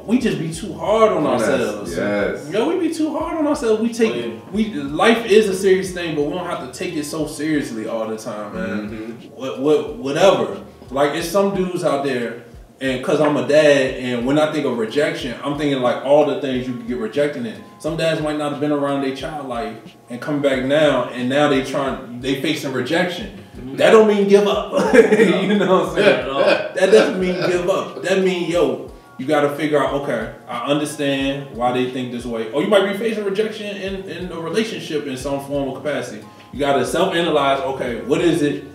we 0.06 0.20
just 0.20 0.40
be 0.40 0.54
too 0.54 0.74
hard 0.74 1.12
on 1.12 1.24
Yes, 1.24 1.42
ourselves. 1.44 1.98
yes. 1.98 2.50
Yo, 2.52 2.70
we 2.70 2.88
be 2.88 2.94
too 2.94 3.16
hard 3.18 3.38
on 3.38 3.48
ourselves. 3.48 3.82
We 3.82 3.94
take 3.94 4.14
Oh, 4.14 4.16
yeah. 4.18 4.34
we 4.52 4.74
life 4.74 5.26
is 5.26 5.50
a 5.50 5.56
serious 5.56 5.92
thing, 5.94 6.16
but 6.16 6.24
we 6.24 6.34
don't 6.34 6.46
have 6.46 6.72
to 6.72 6.78
take 6.78 6.94
it 6.96 7.06
so 7.06 7.28
seriously 7.28 7.88
all 7.88 8.08
the 8.08 8.18
time, 8.18 8.54
man. 8.56 8.90
Mhm. 8.90 9.32
What, 9.32 9.60
what, 9.60 9.98
whatever. 9.98 10.58
Like 10.92 11.16
it's 11.16 11.28
some 11.30 11.56
dudes 11.56 11.84
out 11.84 12.04
there, 12.04 12.44
and 12.80 13.04
cause 13.04 13.20
I'm 13.22 13.38
a 13.38 13.48
dad, 13.48 13.96
and 13.96 14.26
when 14.28 14.38
I 14.38 14.52
think 14.52 14.66
of 14.66 14.78
rejection, 14.78 15.36
I'm 15.44 15.58
thinking 15.58 15.82
like 15.82 16.06
all 16.06 16.26
the 16.26 16.40
things 16.42 16.68
you 16.68 16.74
could 16.76 16.88
get 16.88 16.98
rejected 16.98 17.46
in. 17.46 17.56
Some 17.80 17.98
dads 17.98 18.22
might 18.22 18.38
not 18.38 18.52
have 18.52 18.62
been 18.62 18.72
around 18.72 19.02
their 19.02 19.16
child 19.16 19.48
life 19.48 19.78
and 20.10 20.22
come 20.22 20.42
back 20.42 20.64
now, 20.66 21.06
and 21.06 21.28
now 21.30 21.50
they 21.50 21.64
trying 21.64 22.20
they 22.22 22.42
facing 22.42 22.72
rejection. 22.74 23.40
That 23.78 23.92
don't 23.92 24.08
mean 24.08 24.28
give 24.28 24.48
up. 24.48 24.94
you 24.94 25.58
know 25.58 25.84
what 25.84 25.90
I'm 25.90 25.96
saying? 25.96 26.28
Not 26.28 26.48
at 26.48 26.76
that 26.76 26.92
doesn't 26.92 27.20
mean 27.20 27.36
give 27.50 27.68
up. 27.70 28.04
That 28.04 28.24
mean 28.24 28.50
yo, 28.52 28.92
you 29.18 29.26
got 29.26 29.42
to 29.42 29.56
figure 29.56 29.84
out. 29.84 29.94
Okay, 30.02 30.34
I 30.48 30.66
understand 30.66 31.56
why 31.56 31.72
they 31.72 31.92
think 31.92 32.12
this 32.12 32.26
way. 32.26 32.52
Or 32.52 32.62
you 32.62 32.68
might 32.68 32.92
be 32.92 32.98
facing 32.98 33.24
rejection 33.24 33.76
in 33.78 34.04
in 34.10 34.32
a 34.32 34.40
relationship 34.40 35.06
in 35.08 35.18
some 35.18 35.46
form 35.46 35.70
or 35.70 35.76
capacity. 35.78 36.26
You 36.52 36.60
got 36.60 36.78
to 36.78 36.86
self 36.86 37.14
analyze. 37.14 37.60
Okay, 37.62 38.02
what 38.02 38.22
is 38.22 38.42
it 38.42 38.66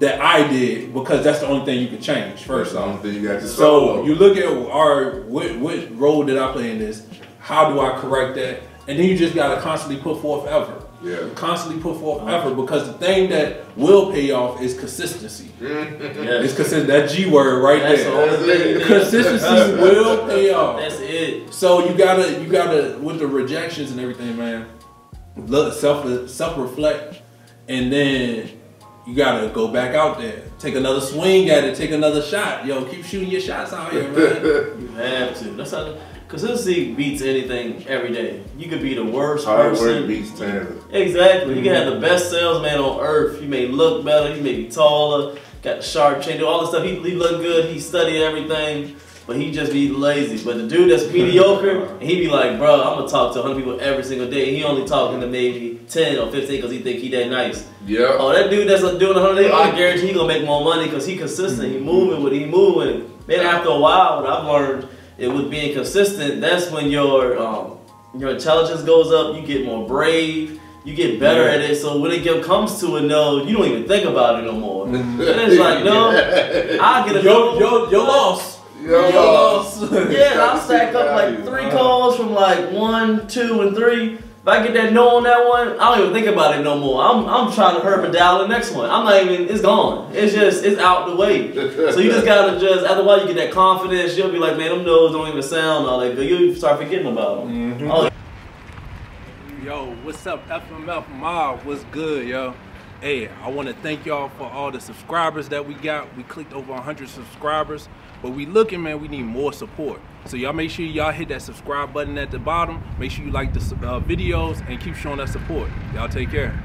that 0.00 0.20
I 0.20 0.46
did? 0.48 0.92
Because 0.92 1.22
that's 1.24 1.40
the 1.40 1.46
only 1.46 1.64
thing 1.64 1.80
you 1.80 1.88
can 1.88 2.00
change. 2.00 2.40
First, 2.40 2.46
First 2.46 2.72
the 2.72 2.80
off. 2.80 2.88
only 2.88 3.02
thing 3.02 3.22
you 3.22 3.28
got 3.28 3.40
to 3.40 3.48
So 3.48 4.04
you 4.04 4.14
look 4.14 4.36
at 4.36 4.46
our 4.46 5.20
what 5.22 5.56
what 5.58 5.98
role 5.98 6.24
did 6.24 6.38
I 6.38 6.52
play 6.52 6.70
in 6.70 6.78
this? 6.78 7.06
How 7.38 7.70
do 7.72 7.80
I 7.80 7.98
correct 7.98 8.36
that? 8.36 8.62
And 8.86 8.98
then 8.98 9.06
you 9.06 9.16
just 9.16 9.34
gotta 9.34 9.60
constantly 9.60 10.00
put 10.02 10.20
forth 10.20 10.46
effort. 10.48 10.83
Yeah. 11.04 11.28
Constantly 11.34 11.82
put 11.82 11.98
forth 12.00 12.26
effort 12.28 12.54
because 12.54 12.86
the 12.86 12.94
thing 12.94 13.28
that 13.30 13.76
will 13.76 14.10
pay 14.10 14.30
off 14.30 14.60
is 14.62 14.78
consistency. 14.78 15.50
Yes. 15.60 16.44
It's 16.44 16.54
consistent. 16.56 16.86
That 16.88 17.10
G 17.10 17.28
word 17.30 17.62
right 17.62 17.82
That's 17.82 18.02
there. 18.02 18.36
the 18.36 18.74
only. 18.76 18.84
Consistency 18.84 19.72
will 19.82 20.26
pay 20.26 20.52
off. 20.52 20.80
That's 20.80 20.98
it. 21.00 21.52
So 21.52 21.88
you 21.88 21.96
gotta 21.96 22.40
you 22.42 22.48
gotta 22.50 22.98
with 22.98 23.18
the 23.18 23.26
rejections 23.26 23.90
and 23.90 24.00
everything, 24.00 24.36
man. 24.36 24.66
Look, 25.36 25.74
self 25.74 26.28
self 26.30 26.56
reflect, 26.58 27.20
and 27.68 27.92
then 27.92 28.50
you 29.06 29.14
gotta 29.14 29.48
go 29.48 29.68
back 29.68 29.94
out 29.94 30.18
there, 30.18 30.42
take 30.58 30.74
another 30.74 31.00
swing 31.00 31.50
at 31.50 31.64
it, 31.64 31.76
take 31.76 31.90
another 31.90 32.22
shot. 32.22 32.64
Yo, 32.66 32.84
keep 32.84 33.04
shooting 33.04 33.30
your 33.30 33.40
shots 33.40 33.72
out 33.72 33.92
here, 33.92 34.08
man. 34.10 34.42
You 34.80 34.88
have 34.96 35.38
to. 35.40 35.44
That's 35.50 35.72
how. 35.72 35.96
Consistency 36.28 36.94
beats 36.94 37.22
anything 37.22 37.86
every 37.86 38.12
day. 38.12 38.42
You 38.56 38.68
could 38.68 38.82
be 38.82 38.94
the 38.94 39.04
worst 39.04 39.44
Hard 39.44 39.72
person. 39.72 39.86
work 39.86 40.06
beats 40.08 40.36
talent. 40.38 40.82
Exactly. 40.90 41.56
You 41.56 41.62
can 41.62 41.74
have 41.74 41.84
mm-hmm. 41.84 42.00
the 42.00 42.06
best 42.06 42.30
salesman 42.30 42.78
on 42.78 43.00
earth. 43.00 43.42
You 43.42 43.48
may 43.48 43.68
look 43.68 44.04
better. 44.04 44.34
You 44.34 44.42
may 44.42 44.56
be 44.56 44.70
taller. 44.70 45.38
Got 45.62 45.76
the 45.78 45.82
sharp 45.82 46.22
chin. 46.22 46.38
Do 46.38 46.46
all 46.46 46.62
the 46.62 46.68
stuff. 46.68 46.84
He, 46.84 46.96
he 47.00 47.14
look 47.14 47.42
good. 47.42 47.70
He 47.70 47.78
studied 47.78 48.22
everything. 48.22 48.96
But 49.26 49.36
he 49.36 49.52
just 49.52 49.72
be 49.72 49.88
lazy. 49.88 50.44
But 50.44 50.58
the 50.58 50.66
dude 50.66 50.90
that's 50.90 51.10
mediocre, 51.10 51.98
he 51.98 52.16
be 52.16 52.28
like, 52.28 52.58
bro, 52.58 52.82
I'm 52.82 52.98
gonna 52.98 53.08
talk 53.08 53.32
to 53.34 53.40
100 53.40 53.56
people 53.56 53.80
every 53.80 54.04
single 54.04 54.28
day. 54.28 54.48
And 54.48 54.56
he 54.56 54.64
only 54.64 54.86
talking 54.86 55.20
to 55.20 55.26
maybe 55.26 55.80
10 55.88 56.18
or 56.18 56.30
15 56.30 56.56
because 56.56 56.70
he 56.70 56.80
think 56.80 57.00
he 57.00 57.08
that 57.10 57.28
nice. 57.30 57.66
Yeah. 57.86 58.16
Oh, 58.18 58.32
that 58.32 58.50
dude 58.50 58.68
that's 58.68 58.82
doing 58.82 59.14
100 59.14 59.34
days, 59.34 59.50
I 59.50 59.74
guarantee 59.74 60.08
he 60.08 60.12
gonna 60.12 60.28
make 60.28 60.44
more 60.44 60.62
money 60.62 60.84
because 60.84 61.06
he 61.06 61.16
consistent. 61.16 61.72
He 61.72 61.78
moving 61.78 62.22
with 62.22 62.34
he 62.34 62.44
moving. 62.44 63.10
Then 63.26 63.46
after 63.46 63.70
a 63.70 63.78
while, 63.78 64.22
what 64.22 64.30
I've 64.30 64.44
learned 64.44 64.88
it 65.18 65.28
with 65.28 65.50
being 65.50 65.74
consistent, 65.74 66.40
that's 66.40 66.70
when 66.70 66.90
your 66.90 67.38
um, 67.38 67.78
your 68.16 68.30
intelligence 68.30 68.82
goes 68.82 69.12
up. 69.12 69.34
You 69.36 69.42
get 69.46 69.64
more 69.66 69.86
brave. 69.86 70.60
You 70.84 70.94
get 70.94 71.18
better 71.18 71.44
Yeah. 71.44 71.52
at 71.54 71.60
it. 71.62 71.76
So 71.76 71.98
when 71.98 72.10
it 72.10 72.44
comes 72.44 72.78
to 72.80 72.96
a 72.96 73.00
no, 73.00 73.42
you 73.44 73.56
don't 73.56 73.66
even 73.66 73.88
think 73.88 74.06
about 74.06 74.38
it 74.40 74.44
no 74.46 74.52
more. 74.52 74.86
and 74.88 75.18
it's 75.20 75.58
like 75.58 75.82
no, 75.84 76.10
I 76.10 77.06
get 77.06 77.16
a 77.16 77.22
yo, 77.22 77.58
no. 77.58 77.58
yo, 77.58 77.90
yo, 77.90 78.04
loss. 78.04 78.60
Yo, 78.82 79.08
Yo, 79.08 79.16
loss. 79.16 79.80
Yeah, 80.10 80.36
I'll 80.40 80.60
stack 80.60 80.94
up 80.94 81.14
like 81.16 81.42
three 81.44 81.70
calls 81.70 82.16
from 82.18 82.32
like 82.32 82.70
one, 82.70 83.26
two, 83.28 83.62
and 83.62 83.74
three. 83.74 84.18
If 84.44 84.48
I 84.48 84.62
get 84.62 84.74
that 84.74 84.92
no 84.92 85.16
on 85.16 85.22
that 85.22 85.48
one, 85.48 85.80
I 85.80 85.94
don't 85.94 86.00
even 86.02 86.12
think 86.12 86.26
about 86.26 86.54
it 86.54 86.62
no 86.62 86.78
more. 86.78 87.02
I'm 87.02 87.24
I'm 87.26 87.50
trying 87.50 87.76
to 87.76 87.80
Herman 87.80 88.12
dial 88.12 88.40
the 88.40 88.46
next 88.46 88.72
one. 88.72 88.90
I'm 88.90 89.02
not 89.06 89.22
even. 89.22 89.48
It's 89.48 89.62
gone. 89.62 90.14
It's 90.14 90.34
just 90.34 90.62
it's 90.62 90.78
out 90.78 91.06
the 91.08 91.16
way. 91.16 91.50
So 91.54 91.98
you 91.98 92.10
just 92.10 92.26
gotta 92.26 92.60
just 92.60 92.84
after 92.84 93.00
a 93.00 93.04
while 93.06 93.22
you 93.22 93.26
get 93.26 93.36
that 93.36 93.52
confidence. 93.52 94.18
You'll 94.18 94.30
be 94.30 94.36
like, 94.36 94.58
man, 94.58 94.68
them 94.68 94.84
no's 94.84 95.12
don't 95.12 95.26
even 95.28 95.42
sound 95.42 95.86
all 95.86 95.98
that 96.00 96.14
good. 96.14 96.28
You'll 96.28 96.54
start 96.54 96.78
forgetting 96.78 97.06
about 97.06 97.46
them. 97.46 97.78
Mm-hmm. 97.78 97.90
Oh, 97.90 98.10
Yo, 99.64 99.94
what's 100.02 100.26
up, 100.26 100.46
FMF 100.46 101.08
Mob? 101.08 101.60
What's 101.64 101.84
good, 101.84 102.28
yo? 102.28 102.52
Hey, 103.00 103.28
I 103.28 103.48
want 103.48 103.68
to 103.68 103.74
thank 103.74 104.04
y'all 104.04 104.28
for 104.28 104.44
all 104.44 104.70
the 104.70 104.78
subscribers 104.78 105.48
that 105.48 105.66
we 105.66 105.72
got. 105.72 106.14
We 106.18 106.22
clicked 106.22 106.52
over 106.52 106.70
100 106.70 107.08
subscribers, 107.08 107.88
but 108.20 108.32
we 108.32 108.44
looking, 108.44 108.82
man, 108.82 109.00
we 109.00 109.08
need 109.08 109.22
more 109.22 109.54
support. 109.54 110.02
So 110.26 110.36
y'all 110.36 110.52
make 110.54 110.70
sure 110.70 110.84
y'all 110.86 111.12
hit 111.12 111.28
that 111.28 111.42
subscribe 111.42 111.92
button 111.92 112.16
at 112.18 112.30
the 112.30 112.38
bottom. 112.38 112.82
Make 112.98 113.10
sure 113.10 113.24
you 113.24 113.30
like 113.30 113.52
the 113.52 113.60
uh, 113.86 114.00
videos 114.00 114.66
and 114.68 114.80
keep 114.80 114.94
showing 114.94 115.18
that 115.18 115.28
support. 115.28 115.68
Y'all 115.94 116.08
take 116.08 116.30
care. 116.30 116.58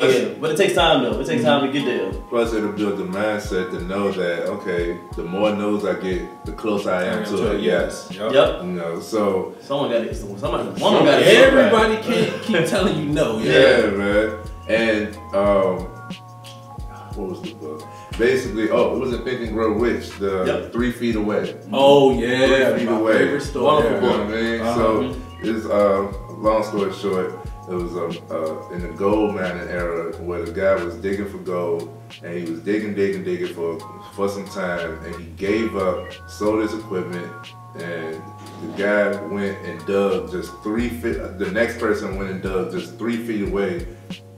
yeah, 0.00 0.30
but 0.40 0.50
it 0.52 0.56
takes 0.56 0.72
time 0.74 1.02
though. 1.02 1.20
It 1.20 1.26
takes 1.26 1.44
time 1.44 1.66
to 1.66 1.72
get 1.72 1.84
there. 1.84 2.10
Plus, 2.30 2.54
it'll 2.54 2.72
build 2.72 2.98
the 2.98 3.04
mindset 3.04 3.70
to 3.72 3.80
know 3.84 4.10
that 4.12 4.46
okay, 4.48 4.98
the 5.16 5.22
more 5.22 5.54
no's 5.54 5.84
I 5.84 6.00
get, 6.00 6.44
the 6.46 6.52
closer 6.52 6.90
I 6.90 7.04
am 7.04 7.24
to 7.26 7.52
a 7.52 7.58
yes. 7.58 8.08
Yup. 8.10 8.32
Yep. 8.32 8.62
You 8.62 8.68
know, 8.72 9.00
so 9.00 9.54
Someone 9.60 9.90
got 9.90 10.00
it. 10.04 10.16
Somebody, 10.16 10.80
one 10.80 11.04
got 11.04 11.20
it. 11.22 11.26
Everybody 11.28 11.96
can't 12.02 12.42
keep 12.42 12.66
telling 12.66 12.98
you 12.98 13.04
no. 13.12 13.38
yeah, 13.38 13.80
Yeah. 13.84 13.90
man. 13.90 14.38
And 14.68 15.16
um, 15.34 15.86
what 17.14 17.28
was 17.28 17.42
the 17.42 17.52
book? 17.54 17.82
Basically, 18.18 18.70
oh, 18.70 18.96
it 18.96 18.98
was 18.98 19.12
a 19.12 19.18
Think 19.24 19.40
and 19.40 19.52
Grow 19.52 19.72
Rich, 19.72 20.10
the 20.18 20.44
Yep. 20.44 20.72
Three 20.72 20.92
Feet 20.92 21.16
Away. 21.16 21.54
Oh 21.72 22.18
yeah. 22.18 22.70
Three 22.70 22.80
feet 22.80 22.90
my 22.90 22.98
away. 22.98 23.18
favorite 23.18 23.40
story. 23.42 23.64
Wonderful 23.64 24.08
You 24.10 24.16
know 24.16 24.22
I 24.24 24.28
mean? 24.42 24.60
Uh-huh. 24.60 24.74
So 24.74 25.16
it's 25.42 25.66
uh, 25.66 26.32
long 26.36 26.62
story 26.64 26.92
short, 26.92 27.32
it 27.68 27.74
was 27.74 27.92
um, 27.96 28.24
uh, 28.30 28.68
in 28.74 28.82
the 28.82 28.88
gold 28.96 29.34
mining 29.34 29.68
era 29.68 30.14
where 30.18 30.44
the 30.44 30.52
guy 30.52 30.82
was 30.84 30.94
digging 30.96 31.28
for 31.28 31.38
gold, 31.38 31.90
and 32.22 32.34
he 32.36 32.50
was 32.50 32.60
digging, 32.60 32.94
digging, 32.94 33.24
digging 33.24 33.54
for 33.54 33.78
for 34.14 34.28
some 34.28 34.46
time, 34.46 35.02
and 35.04 35.14
he 35.16 35.26
gave 35.32 35.76
up, 35.76 36.12
sold 36.28 36.60
his 36.62 36.74
equipment, 36.74 37.32
and 37.76 38.14
the 38.62 38.76
guy 38.76 39.20
went 39.26 39.56
and 39.66 39.84
dug 39.86 40.30
just 40.30 40.52
three 40.62 40.90
feet. 40.90 41.16
The 41.38 41.50
next 41.52 41.78
person 41.78 42.16
went 42.18 42.30
and 42.30 42.42
dug 42.42 42.72
just 42.72 42.98
three 42.98 43.16
feet 43.16 43.48
away, 43.48 43.86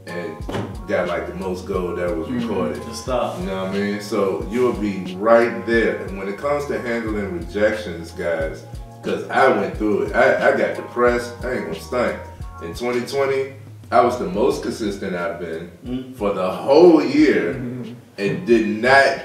and 0.07 0.39
got 0.87 1.09
like 1.09 1.27
the 1.27 1.35
most 1.35 1.67
gold 1.67 1.99
that 1.99 2.15
was 2.15 2.29
mm-hmm. 2.29 2.47
recorded. 2.49 2.83
Just 2.83 3.03
stop. 3.03 3.39
You 3.41 3.47
know 3.47 3.65
what 3.65 3.75
I 3.75 3.79
mean? 3.79 4.01
So 4.01 4.47
you'll 4.51 4.75
be 4.75 5.15
right 5.17 5.65
there. 5.67 6.05
And 6.05 6.19
when 6.19 6.29
it 6.29 6.39
comes 6.39 6.67
to 6.67 6.81
handling 6.81 7.39
rejections, 7.39 8.11
guys, 8.13 8.67
because 9.03 9.29
I 9.31 9.49
went 9.49 9.77
through 9.77 10.05
it, 10.05 10.15
I, 10.15 10.53
I 10.53 10.57
got 10.57 10.77
depressed. 10.77 11.35
I 11.43 11.53
ain't 11.53 11.67
gonna 11.67 11.81
stink. 11.81 12.19
In 12.63 12.75
2020, 12.75 13.55
I 13.91 14.01
was 14.01 14.19
the 14.19 14.29
most 14.29 14.63
consistent 14.63 15.15
I've 15.15 15.39
been 15.39 15.71
mm-hmm. 15.85 16.13
for 16.15 16.33
the 16.33 16.51
whole 16.51 17.05
year 17.05 17.55
mm-hmm. 17.55 17.95
and 18.19 18.47
did 18.47 18.67
not 18.67 19.19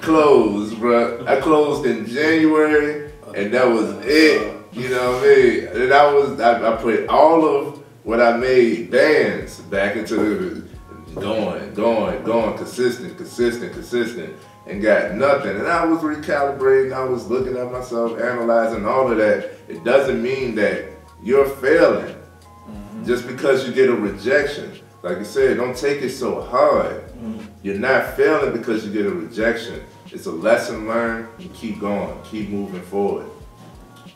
close, 0.00 0.74
bro. 0.74 1.24
I 1.26 1.40
closed 1.40 1.86
in 1.86 2.06
January 2.06 3.12
and 3.34 3.52
that 3.52 3.66
was 3.66 3.94
it. 4.04 4.56
You 4.72 4.88
know 4.90 5.12
what 5.12 5.22
I 5.22 5.26
mean? 5.26 5.82
And 5.82 5.92
I 5.92 6.12
was, 6.12 6.40
I, 6.40 6.72
I 6.72 6.76
put 6.76 7.08
all 7.08 7.44
of 7.44 7.82
what 8.06 8.20
I 8.20 8.36
made 8.36 8.88
bands 8.92 9.58
back 9.62 9.96
into 9.96 10.14
the 10.14 11.20
going, 11.20 11.74
going, 11.74 12.22
going, 12.22 12.56
consistent, 12.56 13.16
consistent, 13.16 13.72
consistent, 13.72 14.32
and 14.68 14.80
got 14.80 15.14
nothing. 15.14 15.56
And 15.56 15.66
I 15.66 15.84
was 15.84 15.98
recalibrating, 16.02 16.92
I 16.94 17.02
was 17.02 17.26
looking 17.26 17.56
at 17.56 17.72
myself, 17.72 18.12
analyzing 18.20 18.86
all 18.86 19.10
of 19.10 19.18
that. 19.18 19.50
It 19.66 19.82
doesn't 19.82 20.22
mean 20.22 20.54
that 20.54 20.84
you're 21.20 21.48
failing 21.48 22.14
mm-hmm. 22.14 23.04
just 23.04 23.26
because 23.26 23.66
you 23.66 23.74
get 23.74 23.88
a 23.88 23.96
rejection. 23.96 24.78
Like 25.02 25.18
I 25.18 25.24
said, 25.24 25.56
don't 25.56 25.76
take 25.76 26.00
it 26.00 26.10
so 26.10 26.42
hard. 26.42 27.08
Mm-hmm. 27.08 27.44
You're 27.64 27.80
not 27.80 28.14
failing 28.14 28.52
because 28.56 28.86
you 28.86 28.92
get 28.92 29.06
a 29.06 29.10
rejection. 29.10 29.82
It's 30.12 30.26
a 30.26 30.30
lesson 30.30 30.86
learned. 30.86 31.26
You 31.40 31.48
keep 31.48 31.80
going, 31.80 32.22
keep 32.22 32.50
moving 32.50 32.82
forward. 32.82 33.26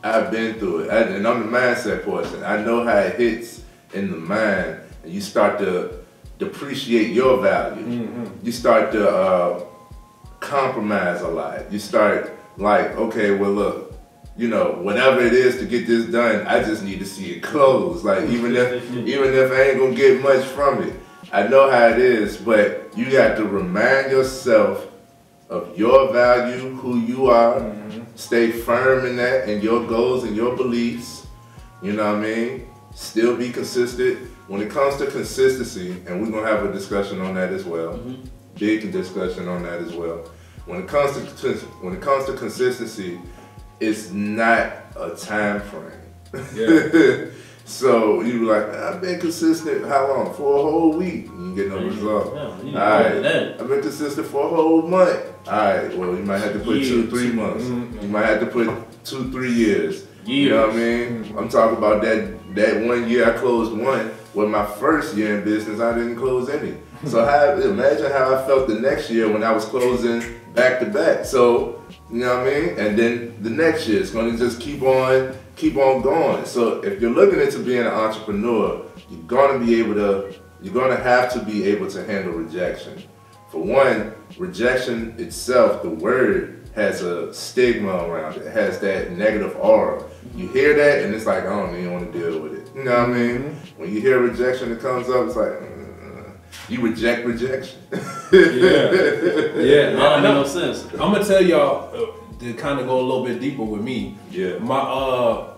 I've 0.05 0.31
been 0.31 0.61
through 0.61 0.83
it, 0.83 0.91
I, 0.93 1.01
and 1.01 1.27
I'm 1.27 1.41
the 1.41 1.59
mindset 1.59 2.05
person. 2.05 2.45
I 2.45 2.63
know 2.63 2.85
how 2.85 2.97
it 2.97 3.17
hits 3.17 3.60
in 3.93 4.11
the 4.11 4.17
mind, 4.17 4.81
and 5.03 5.13
you 5.13 5.21
start 5.21 5.59
to 5.59 6.01
depreciate 6.39 7.11
your 7.11 7.41
value. 7.41 7.85
Mm-hmm. 7.85 8.47
You 8.47 8.53
start 8.53 8.93
to 8.93 9.09
uh, 9.09 9.65
compromise 10.41 11.21
a 11.21 11.29
lot. 11.29 11.71
You 11.73 11.79
start 11.79 12.33
like, 12.57 12.97
okay, 12.97 13.33
well, 13.33 13.53
look, 13.53 13.95
you 14.37 14.49
know, 14.49 14.73
whatever 14.73 15.21
it 15.21 15.35
is 15.35 15.59
to 15.59 15.67
get 15.67 15.87
this 15.87 16.07
done, 16.07 16.47
I 16.47 16.63
just 16.63 16.83
need 16.83 16.99
to 17.01 17.05
see 17.05 17.33
it 17.33 17.43
close. 17.43 18.03
Like 18.05 18.21
mm-hmm. 18.21 18.35
even 18.35 18.57
if 18.57 18.91
even 19.07 19.35
if 19.35 19.53
I 19.53 19.63
ain't 19.71 19.79
gonna 19.79 19.95
get 19.95 20.23
much 20.23 20.45
from 20.45 20.83
it, 20.83 20.95
I 21.33 21.47
know 21.47 21.71
how 21.71 21.89
it 21.89 21.99
is. 21.99 22.37
But 22.37 22.91
you 22.97 23.11
got 23.11 23.37
to 23.37 23.45
remind 23.45 24.11
yourself 24.11 24.87
of 25.49 25.77
your 25.77 26.13
value, 26.13 26.75
who 26.77 26.99
you 27.01 27.27
are. 27.27 27.61
Mm-hmm. 27.61 28.03
Stay 28.15 28.51
firm 28.51 29.07
in 29.07 29.17
that, 29.17 29.49
and 29.49 29.63
your 29.63 29.87
goals 29.87 30.25
and 30.25 30.37
your 30.37 30.57
beliefs. 30.57 31.27
You 31.83 31.93
know 31.93 32.15
what 32.15 32.25
I 32.25 32.29
mean? 32.29 32.70
Still 33.01 33.35
be 33.35 33.49
consistent. 33.51 34.19
When 34.47 34.61
it 34.61 34.71
comes 34.71 34.97
to 34.99 35.07
consistency, 35.07 35.93
and 36.07 36.21
we're 36.21 36.31
gonna 36.31 36.47
have 36.55 36.67
a 36.67 36.71
discussion 36.73 37.23
on 37.23 37.35
that 37.35 37.51
as 37.51 37.65
well. 37.65 37.99
Big 38.59 38.93
discussion 38.93 39.49
on 39.49 39.63
that 39.63 39.81
as 39.81 39.95
well. 39.95 40.29
When 40.67 40.83
it 40.83 40.87
comes 40.87 41.15
to 41.41 41.55
when 41.81 41.95
it 41.95 42.03
comes 42.03 42.27
to 42.27 42.35
consistency, 42.35 43.19
it's 43.81 44.11
not 44.11 44.73
a 44.97 45.17
time 45.17 45.63
frame. 45.63 46.45
Yeah. 46.55 47.31
so 47.65 48.21
you 48.21 48.45
like, 48.45 48.69
I've 48.69 49.01
been 49.01 49.19
consistent 49.19 49.87
how 49.87 50.07
long? 50.09 50.35
For 50.35 50.59
a 50.59 50.63
whole 50.63 50.93
week. 50.93 51.25
You 51.25 51.55
get 51.57 51.69
no 51.69 51.79
result. 51.83 52.35
Yeah, 52.35 52.59
you 52.59 52.65
need 52.65 52.77
All 52.77 53.01
right. 53.01 53.61
I've 53.61 53.69
been 53.69 53.81
consistent 53.81 54.27
for 54.27 54.45
a 54.45 54.49
whole 54.51 54.83
month. 54.83 55.21
All 55.49 55.53
right. 55.55 55.97
Well, 55.97 56.15
you 56.15 56.23
might 56.23 56.43
have 56.43 56.53
to 56.53 56.59
put 56.59 56.75
two, 56.83 57.01
Years. 57.01 57.11
three 57.11 57.33
months. 57.33 57.65
Mhm. 57.65 58.03
You 58.03 58.09
might 58.09 58.27
have 58.27 58.41
to 58.41 58.47
put 58.47 58.69
two, 59.07 59.33
three 59.33 59.53
years. 59.53 60.05
years. 60.27 60.27
You 60.27 60.51
know 60.51 60.67
what 60.67 60.77
I 60.77 60.79
mean? 60.79 61.35
I'm 61.39 61.49
talking 61.49 61.79
about 61.79 62.03
that 62.03 62.40
that 62.55 62.85
one 62.85 63.09
year 63.09 63.33
I 63.33 63.39
closed 63.39 63.73
one. 63.73 64.11
Well, 64.35 64.49
my 64.49 64.65
first 64.65 65.17
year 65.17 65.39
in 65.39 65.45
business, 65.45 65.81
I 65.81 65.95
didn't 65.95 66.17
close 66.17 66.49
any. 66.49 66.77
So 67.07 67.25
how, 67.27 67.61
imagine 67.61 68.11
how 68.11 68.35
I 68.35 68.47
felt 68.47 68.69
the 68.69 68.75
next 68.75 69.11
year 69.11 69.31
when 69.31 69.43
I 69.43 69.53
was 69.53 69.65
closing 69.65 70.23
back 70.55 70.81
to 70.81 70.87
back. 70.87 71.25
So 71.25 71.81
you 72.11 72.19
know 72.19 72.39
what 72.39 72.49
I 72.49 72.51
mean? 72.51 72.69
And 72.79 72.99
then 72.99 73.37
the 73.41 73.51
next 73.51 73.87
year, 73.87 74.01
it's 74.01 74.11
going 74.11 74.33
to 74.33 74.39
just 74.39 74.61
keep 74.61 74.83
on, 74.83 75.37
keep 75.57 75.77
on 75.77 76.03
going. 76.03 76.45
So 76.45 76.83
if 76.83 77.01
you're 77.01 77.11
looking 77.11 77.41
into 77.41 77.61
being 77.61 77.81
an 77.81 77.87
entrepreneur, 77.87 78.85
you're 79.09 79.23
going 79.23 79.61
to 79.61 79.65
be 79.65 79.79
able 79.81 79.95
to, 79.95 80.35
you're 80.61 80.75
going 80.75 80.97
to 80.97 81.03
have 81.03 81.33
to 81.35 81.41
be 81.41 81.65
able 81.67 81.89
to 81.91 82.05
handle 82.05 82.33
rejection. 82.33 83.03
For 83.51 83.63
one, 83.63 84.15
rejection 84.39 85.15
itself, 85.19 85.83
the 85.83 85.91
word 85.91 86.69
has 86.75 87.03
a 87.03 87.33
stigma 87.33 88.05
around 88.05 88.37
it. 88.37 88.43
It 88.43 88.53
has 88.53 88.81
that 88.81 89.13
negative 89.13 89.57
aura. 89.57 90.05
You 90.35 90.49
hear 90.49 90.75
that 90.75 91.05
and 91.05 91.15
it's 91.15 91.27
like, 91.27 91.45
I 91.45 91.51
don't 91.51 91.77
even 91.77 91.93
want 91.93 92.13
to 92.13 92.19
deal 92.19 92.41
with 92.41 92.55
it. 92.55 92.75
You 92.75 92.85
know 92.85 93.01
what 93.01 93.11
I 93.11 93.13
mean? 93.13 93.57
When 93.77 93.93
you 93.93 94.01
hear 94.01 94.21
rejection 94.21 94.71
that 94.71 94.81
comes 94.81 95.09
up, 95.09 95.27
it's 95.27 95.37
like, 95.37 95.53
mm, 95.53 96.33
you 96.69 96.81
reject 96.81 97.27
rejection. 97.27 97.81
Yeah. 98.33 98.93
Yeah. 99.61 99.91
That 99.91 99.99
don't 99.99 100.23
no. 100.23 100.43
no 100.43 100.45
sense. 100.45 100.85
I'm 100.93 101.13
gonna 101.13 101.25
tell 101.25 101.43
y'all 101.43 101.93
uh, 101.93 102.39
to 102.39 102.55
kind 102.55 102.79
of 102.79 102.87
go 102.87 103.01
a 103.01 103.03
little 103.03 103.25
bit 103.25 103.41
deeper 103.41 103.65
with 103.65 103.83
me. 103.83 104.17
Yeah. 104.31 104.59
My 104.59 104.79
uh, 104.79 105.55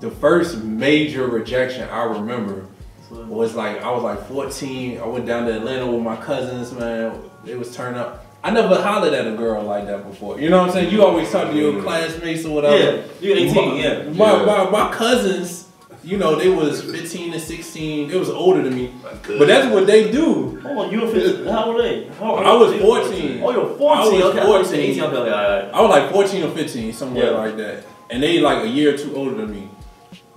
the 0.00 0.10
first 0.10 0.62
major 0.62 1.26
rejection 1.26 1.88
I 1.88 2.04
remember 2.04 2.66
was 3.10 3.54
like 3.54 3.82
I 3.82 3.90
was 3.90 4.02
like 4.02 4.26
14. 4.28 5.00
I 5.00 5.06
went 5.06 5.26
down 5.26 5.46
to 5.46 5.56
Atlanta 5.56 5.86
with 5.86 6.02
my 6.02 6.16
cousins, 6.16 6.72
man. 6.72 7.18
It 7.46 7.58
was 7.58 7.74
turn 7.74 7.94
up. 7.94 8.26
I 8.44 8.50
never 8.50 8.80
hollered 8.82 9.14
at 9.14 9.26
a 9.26 9.36
girl 9.36 9.62
like 9.62 9.86
that 9.86 10.04
before. 10.06 10.40
You 10.40 10.50
know 10.50 10.58
what 10.58 10.68
I'm 10.68 10.72
saying? 10.72 10.92
You 10.92 11.04
always 11.04 11.30
talk 11.30 11.50
to 11.50 11.56
your 11.56 11.74
mm-hmm. 11.74 11.82
classmates 11.82 12.44
or 12.44 12.54
whatever. 12.56 12.96
Yeah, 12.96 13.02
you're 13.20 13.36
18, 13.36 13.54
My- 13.54 13.74
yeah. 13.76 14.02
My, 14.10 14.32
Yeah. 14.32 14.44
my, 14.44 14.70
my 14.70 14.92
cousins, 14.92 15.68
you 16.02 16.16
know, 16.16 16.34
they 16.34 16.48
was 16.48 16.82
15 16.82 17.34
and 17.34 17.40
16. 17.40 18.08
They 18.08 18.18
was 18.18 18.30
older 18.30 18.62
than 18.62 18.74
me. 18.74 18.92
But 19.38 19.46
that's 19.46 19.72
what 19.72 19.86
they 19.86 20.10
do. 20.10 20.60
Hold 20.60 20.78
on, 20.86 20.92
you 20.92 21.02
were 21.02 21.08
15. 21.08 21.46
How 21.46 21.66
old 21.66 21.76
are 21.76 21.82
they? 21.82 22.08
How, 22.18 22.34
I 22.34 22.52
was 22.54 22.80
14. 22.80 23.42
Oh, 23.44 23.50
you're 23.52 23.78
14. 23.78 23.80
I 23.80 24.00
was 24.00 24.24
okay, 24.24 24.40
I 24.40 24.42
thought 24.42 24.58
you 24.58 24.64
said 24.64 24.74
14. 24.74 24.90
18. 24.90 25.02
Okay, 25.04 25.16
okay, 25.16 25.30
all 25.30 25.60
right. 25.60 25.74
I 25.74 25.80
was 25.80 25.90
like 25.90 26.10
14 26.10 26.42
or 26.42 26.50
15, 26.50 26.92
somewhere 26.92 27.24
Yeah. 27.24 27.30
like 27.30 27.56
that. 27.58 27.84
And 28.10 28.22
they 28.22 28.40
like 28.40 28.64
a 28.64 28.68
year 28.68 28.94
or 28.94 28.98
two 28.98 29.14
older 29.14 29.36
than 29.36 29.52
me. 29.52 29.68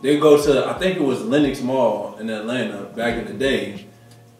They 0.02 0.20
go 0.20 0.40
to, 0.40 0.70
I 0.70 0.74
think 0.74 0.98
it 0.98 1.04
was 1.04 1.24
Lenox 1.24 1.62
Mall 1.62 2.18
in 2.20 2.30
Atlanta 2.30 2.84
back 2.96 3.18
in 3.18 3.26
the 3.26 3.34
day. 3.34 3.88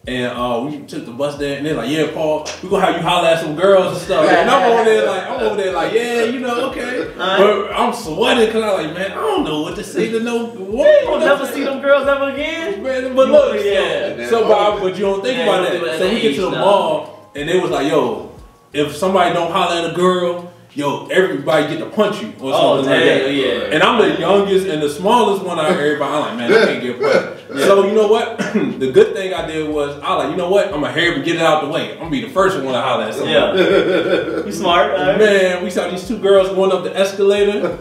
And 0.08 0.26
uh, 0.26 0.64
we 0.64 0.86
took 0.86 1.04
the 1.04 1.10
bus 1.10 1.36
there, 1.36 1.56
and 1.56 1.66
they're 1.66 1.74
like, 1.74 1.90
"Yeah, 1.90 2.12
Paul, 2.14 2.46
we 2.62 2.68
gonna 2.68 2.86
have 2.86 2.94
you 2.96 3.02
holler 3.02 3.26
at 3.26 3.40
some 3.40 3.56
girls 3.56 3.96
and 3.96 3.96
stuff." 4.02 4.28
And 4.30 4.48
I'm 4.48 4.70
over 4.70 4.84
there 4.84 5.04
like, 5.04 5.22
I'm 5.24 5.40
over 5.40 5.56
there 5.56 5.72
like, 5.72 5.92
"Yeah, 5.92 6.24
you 6.24 6.38
know, 6.38 6.70
okay." 6.70 7.12
But 7.16 7.72
I'm 7.72 7.92
sweating 7.92 8.46
because 8.46 8.62
I'm 8.62 8.86
like, 8.86 8.94
"Man, 8.96 9.10
I 9.10 9.14
don't 9.16 9.42
know 9.42 9.62
what 9.62 9.74
to 9.74 9.82
say 9.82 10.12
to 10.12 10.20
no 10.20 10.44
woman." 10.44 10.86
You'll 11.02 11.18
never 11.18 11.44
see 11.46 11.64
them 11.64 11.80
girls 11.80 12.06
ever 12.06 12.30
again. 12.30 12.84
Man, 12.84 13.16
but 13.16 13.28
look, 13.30 13.64
Yeah. 13.64 14.28
So, 14.28 14.46
but, 14.46 14.80
but 14.80 14.94
you 14.96 15.06
don't 15.06 15.24
think 15.24 15.38
Yeah, 15.38 15.44
about 15.44 15.72
you 15.72 15.78
don't 15.80 15.88
that. 15.88 15.98
So 15.98 16.08
we 16.08 16.20
get 16.20 16.34
to 16.36 16.42
the 16.42 16.50
mall, 16.52 17.30
and 17.34 17.48
they 17.48 17.58
was 17.58 17.72
like, 17.72 17.88
"Yo, 17.88 18.30
if 18.72 18.94
somebody 18.94 19.34
don't 19.34 19.50
holler 19.50 19.86
at 19.86 19.90
a 19.90 19.94
girl, 19.94 20.52
yo, 20.76 21.06
everybody 21.08 21.66
get 21.68 21.78
to 21.78 21.86
punch 21.90 22.22
you 22.22 22.28
or 22.40 22.52
Oh, 22.54 22.76
something 22.76 22.92
like 22.92 23.04
that." 23.04 23.32
yeah. 23.32 23.74
And 23.74 23.82
I'm 23.82 23.98
the 24.00 24.20
youngest 24.20 24.66
and 24.66 24.82
the 24.82 24.88
smallest 24.90 25.42
one 25.44 25.58
out 25.58 25.70
of 25.70 25.78
everybody. 25.78 26.12
I'm 26.14 26.20
like, 26.20 26.36
man, 26.36 26.52
I 26.52 26.66
can't 26.66 26.82
get 26.82 27.00
punched. 27.00 27.64
So 27.66 27.86
you 27.86 27.92
know 27.94 28.08
what? 28.08 28.38
the 28.78 28.90
good 28.92 29.14
thing 29.14 29.32
I 29.32 29.46
did 29.46 29.68
was 29.72 29.98
I 30.02 30.14
like, 30.14 30.30
you 30.30 30.36
know 30.36 30.50
what? 30.50 30.66
I'm 30.66 30.80
gonna 30.82 30.92
hurry 30.92 31.14
and 31.16 31.24
get 31.24 31.36
it 31.36 31.42
out 31.42 31.62
the 31.64 31.68
way. 31.70 31.92
I'm 31.92 31.98
gonna 31.98 32.10
be 32.10 32.20
the 32.20 32.28
first 32.30 32.56
one 32.62 32.74
to 32.74 32.80
holler 32.80 33.04
at 33.04 33.14
somebody. 33.14 33.32
Yeah. 33.62 34.44
you 34.46 34.52
smart. 34.52 34.90
all 34.92 34.98
right. 35.06 35.18
Man, 35.18 35.64
we 35.64 35.70
saw 35.70 35.88
these 35.90 36.06
two 36.06 36.18
girls 36.18 36.48
going 36.50 36.70
up 36.72 36.84
the 36.84 36.96
escalator. 36.96 37.78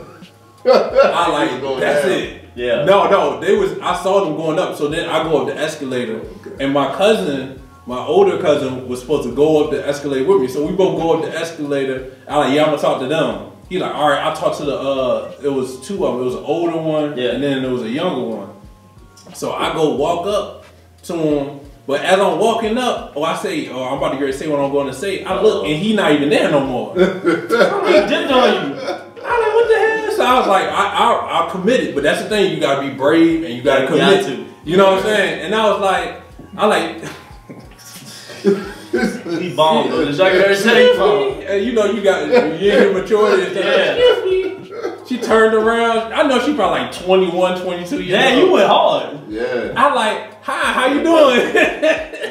I 0.66 1.30
like 1.32 1.62
Going 1.62 1.80
that's 1.80 2.04
down. 2.04 2.12
it. 2.12 2.42
Yeah. 2.56 2.86
No, 2.86 3.10
no, 3.10 3.40
they 3.42 3.56
was. 3.56 3.78
I 3.80 4.02
saw 4.02 4.24
them 4.24 4.36
going 4.38 4.58
up, 4.58 4.76
so 4.76 4.88
then 4.88 5.10
I 5.10 5.24
go 5.24 5.42
up 5.42 5.48
the 5.48 5.58
escalator, 5.60 6.22
and 6.60 6.74
my 6.74 6.96
cousin, 6.96 7.62
my 7.88 8.00
older 8.00 8.40
cousin, 8.40 8.88
was 8.88 9.00
supposed 9.02 9.28
to 9.30 9.36
go 9.36 9.64
up 9.64 9.72
the 9.72 9.88
escalator 9.88 10.26
with 10.26 10.42
me. 10.42 10.48
So 10.48 10.66
we 10.66 10.74
both 10.74 11.00
go 11.00 11.14
up 11.18 11.24
the 11.24 11.38
escalator. 11.38 12.12
I 12.28 12.38
like, 12.38 12.54
yeah, 12.56 12.64
I'm 12.64 12.70
gonna 12.72 12.82
talk 12.82 13.00
to 13.02 13.08
them. 13.08 13.52
He 13.70 13.80
like, 13.80 13.94
all 13.96 14.10
right, 14.10 14.20
I'll 14.24 14.36
talk 14.36 14.58
to 14.58 14.66
the. 14.66 14.78
uh 14.78 15.32
It 15.44 15.50
was 15.50 15.80
two 15.88 16.06
of 16.06 16.14
them. 16.14 16.22
It 16.22 16.26
was 16.26 16.36
an 16.36 16.44
older 16.44 16.78
one, 16.78 17.18
Yeah. 17.18 17.32
and 17.32 17.44
then 17.44 17.62
there 17.64 17.72
was 17.72 17.84
a 17.84 17.90
younger 17.90 18.22
one. 18.38 18.50
So 19.34 19.54
I 19.54 19.74
go 19.74 19.96
walk 19.96 20.26
up 20.28 20.66
to 21.04 21.14
him. 21.16 21.60
But 21.88 22.02
as 22.02 22.20
I'm 22.20 22.40
walking 22.40 22.78
up, 22.80 23.14
oh, 23.16 23.22
I 23.24 23.36
say, 23.36 23.70
oh, 23.70 23.84
I'm 23.84 24.00
about 24.00 24.14
to 24.14 24.18
get 24.18 24.26
to 24.26 24.34
say 24.34 24.48
what 24.48 24.60
I'm 24.60 24.72
going 24.72 24.88
to 24.88 24.94
say. 24.94 25.24
I 25.24 25.40
look, 25.40 25.66
and 25.68 25.76
he 25.76 25.96
not 25.96 26.12
even 26.14 26.30
there 26.30 26.50
no 26.50 26.62
more. 26.66 26.96
He 26.96 27.02
dipped 27.02 28.32
on 28.32 28.50
you. 28.72 28.76
I 28.76 29.40
like, 29.40 29.54
what 29.54 29.68
the 29.68 29.78
hell? 29.80 30.12
So 30.18 30.26
I 30.26 30.40
was 30.40 30.48
like, 30.48 30.64
I, 30.66 30.86
I, 30.88 31.48
I 31.48 31.52
committed, 31.52 31.94
but 31.94 32.02
that's 32.04 32.24
the 32.24 32.30
thing. 32.30 32.56
You 32.56 32.60
gotta 32.60 32.88
be 32.90 32.96
brave 32.96 33.44
and 33.44 33.54
you 33.54 33.62
gotta 33.62 33.82
You 33.84 33.88
commit. 33.88 34.22
got 34.22 34.26
to. 34.30 34.46
You 34.64 34.78
know 34.78 34.92
what 34.92 35.00
I'm 35.00 35.04
saying? 35.04 35.42
And 35.46 35.54
I 35.54 35.70
was 35.70 35.80
like, 35.82 36.22
I 36.58 36.66
like, 36.66 37.04
He 38.46 39.56
bombed 39.56 39.92
though. 39.92 40.06
The 40.06 40.14
Jacques 40.14 40.34
Harris 40.34 40.64
said 40.64 40.78
he 40.92 40.98
bombed. 40.98 41.44
and 41.44 41.66
you 41.66 41.74
know, 41.74 41.86
you 41.86 42.02
got 42.04 42.28
you 42.28 42.72
ain't 42.72 42.94
maturity 42.94 43.44
and 43.44 43.52
stuff. 43.52 43.66
Yeah. 43.66 43.96
Excuse 43.96 44.72
me. 44.72 45.06
She 45.08 45.18
turned 45.20 45.54
around. 45.54 46.14
I 46.14 46.24
know 46.28 46.40
she 46.46 46.54
probably 46.56 46.82
like 46.82 46.92
21, 46.92 47.62
22 47.62 48.02
years 48.04 48.10
Damn, 48.20 48.38
old. 48.40 48.48
you 48.48 48.54
went 48.54 48.68
hard. 48.68 49.20
Yeah. 49.30 49.74
I 49.76 49.94
like, 49.94 50.44
hi, 50.44 50.74
how 50.74 50.88
you 50.88 51.04
doing? 51.04 51.36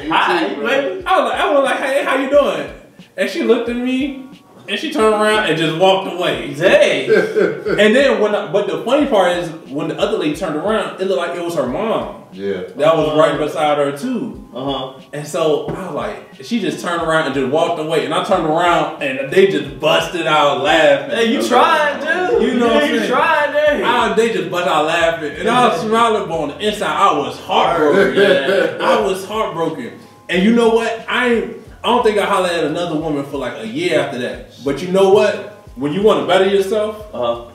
You 0.05 0.11
Hi, 0.13 0.47
too, 0.49 0.55
bro. 0.55 0.65
baby. 0.67 1.03
I 1.05 1.19
was 1.19 1.29
like, 1.31 1.39
I 1.39 1.53
was 1.53 1.63
like, 1.63 1.77
hey, 1.79 2.03
how 2.03 2.15
you 2.17 2.29
doing? 2.29 2.69
And 3.17 3.29
she 3.29 3.43
looked 3.43 3.69
at 3.69 3.75
me, 3.77 4.27
and 4.67 4.79
she 4.79 4.91
turned 4.91 5.13
around 5.13 5.49
and 5.49 5.57
just 5.57 5.77
walked 5.79 6.11
away. 6.13 6.53
Dang. 6.53 7.09
And 7.85 7.95
then 7.95 8.21
when, 8.21 8.33
I, 8.33 8.51
but 8.51 8.67
the 8.67 8.83
funny 8.83 9.05
part 9.07 9.35
is 9.37 9.49
when 9.69 9.87
the 9.89 9.97
other 9.99 10.17
lady 10.17 10.35
turned 10.35 10.55
around, 10.55 11.01
it 11.01 11.05
looked 11.07 11.17
like 11.19 11.35
it 11.37 11.43
was 11.43 11.55
her 11.55 11.67
mom 11.67 12.23
Yeah. 12.31 12.61
that 12.63 12.95
was 12.95 13.17
right 13.17 13.37
beside 13.37 13.77
her 13.77 13.97
too. 13.97 14.47
Uh 14.53 14.63
huh. 14.93 14.99
And 15.11 15.27
so 15.27 15.67
I 15.67 15.85
was 15.87 15.95
like, 15.95 16.43
she 16.43 16.59
just 16.61 16.83
turned 16.83 17.01
around 17.01 17.25
and 17.25 17.35
just 17.35 17.51
walked 17.51 17.79
away. 17.81 18.05
And 18.05 18.13
I 18.13 18.23
turned 18.23 18.45
around 18.45 19.01
and 19.03 19.31
they 19.31 19.47
just 19.47 19.79
busted 19.79 20.25
out 20.27 20.61
laughing. 20.63 21.15
Hey, 21.15 21.33
you 21.33 21.45
tried, 21.45 21.99
dude. 21.99 22.41
You 22.43 22.59
know 22.59 22.67
what 22.73 22.83
I'm 22.83 22.93
you 22.93 22.99
saying? 22.99 23.11
tried, 23.11 23.47
dude. 23.73 23.83
I, 23.83 24.13
they 24.15 24.31
just 24.33 24.49
busted 24.49 24.71
out 24.71 24.85
laughing. 24.85 25.33
And 25.37 25.49
I 25.49 25.67
was 25.67 25.81
smiling, 25.81 26.29
but 26.29 26.39
on 26.39 26.47
the 26.49 26.59
inside, 26.67 26.87
I 26.95 27.17
was 27.17 27.37
heartbroken. 27.41 28.15
Yeah. 28.15 28.77
I 28.81 29.01
was 29.01 29.25
heartbroken. 29.25 29.99
And 30.29 30.41
you 30.43 30.55
know 30.55 30.69
what? 30.69 31.05
I 31.09 31.27
ain't, 31.33 31.54
I 31.85 31.89
don't 31.89 32.03
think 32.03 32.17
I 32.17 32.25
hollered 32.25 32.51
at 32.51 32.63
another 32.63 32.95
woman 32.99 33.23
for 33.25 33.37
like 33.37 33.53
a 33.63 33.67
year 33.67 33.99
after 33.99 34.17
that. 34.19 34.55
But 34.65 34.81
you 34.81 34.87
know 34.91 35.09
what? 35.11 35.35
When 35.75 35.93
you 35.93 36.01
want 36.01 36.21
to 36.21 36.25
better 36.27 36.47
yourself 36.49 37.13
Uh 37.13 37.19
huh. 37.45 37.51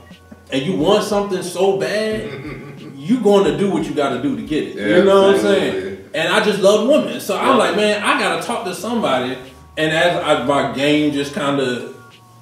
and 0.52 0.62
you 0.62 0.76
want 0.76 1.02
something 1.04 1.42
so 1.42 1.78
bad, 1.78 2.30
you 2.94 3.20
going 3.20 3.44
to 3.44 3.58
do 3.58 3.70
what 3.72 3.84
you 3.86 3.92
got 3.94 4.10
to 4.10 4.22
do 4.22 4.36
to 4.36 4.42
get 4.42 4.68
it. 4.68 4.76
Yeah, 4.76 4.98
you 4.98 5.04
know 5.04 5.22
what 5.22 5.34
I'm 5.36 5.40
saying? 5.40 6.04
And 6.14 6.32
I 6.32 6.44
just 6.44 6.60
love 6.60 6.86
women. 6.88 7.20
So 7.20 7.36
I'm 7.36 7.58
like, 7.58 7.74
man, 7.76 8.02
I 8.02 8.20
got 8.20 8.40
to 8.40 8.46
talk 8.46 8.64
to 8.66 8.74
somebody. 8.74 9.36
And 9.76 9.90
as 9.92 10.16
I, 10.22 10.44
my 10.44 10.72
game 10.74 11.12
just 11.12 11.34
kind 11.34 11.58
of 11.60 11.96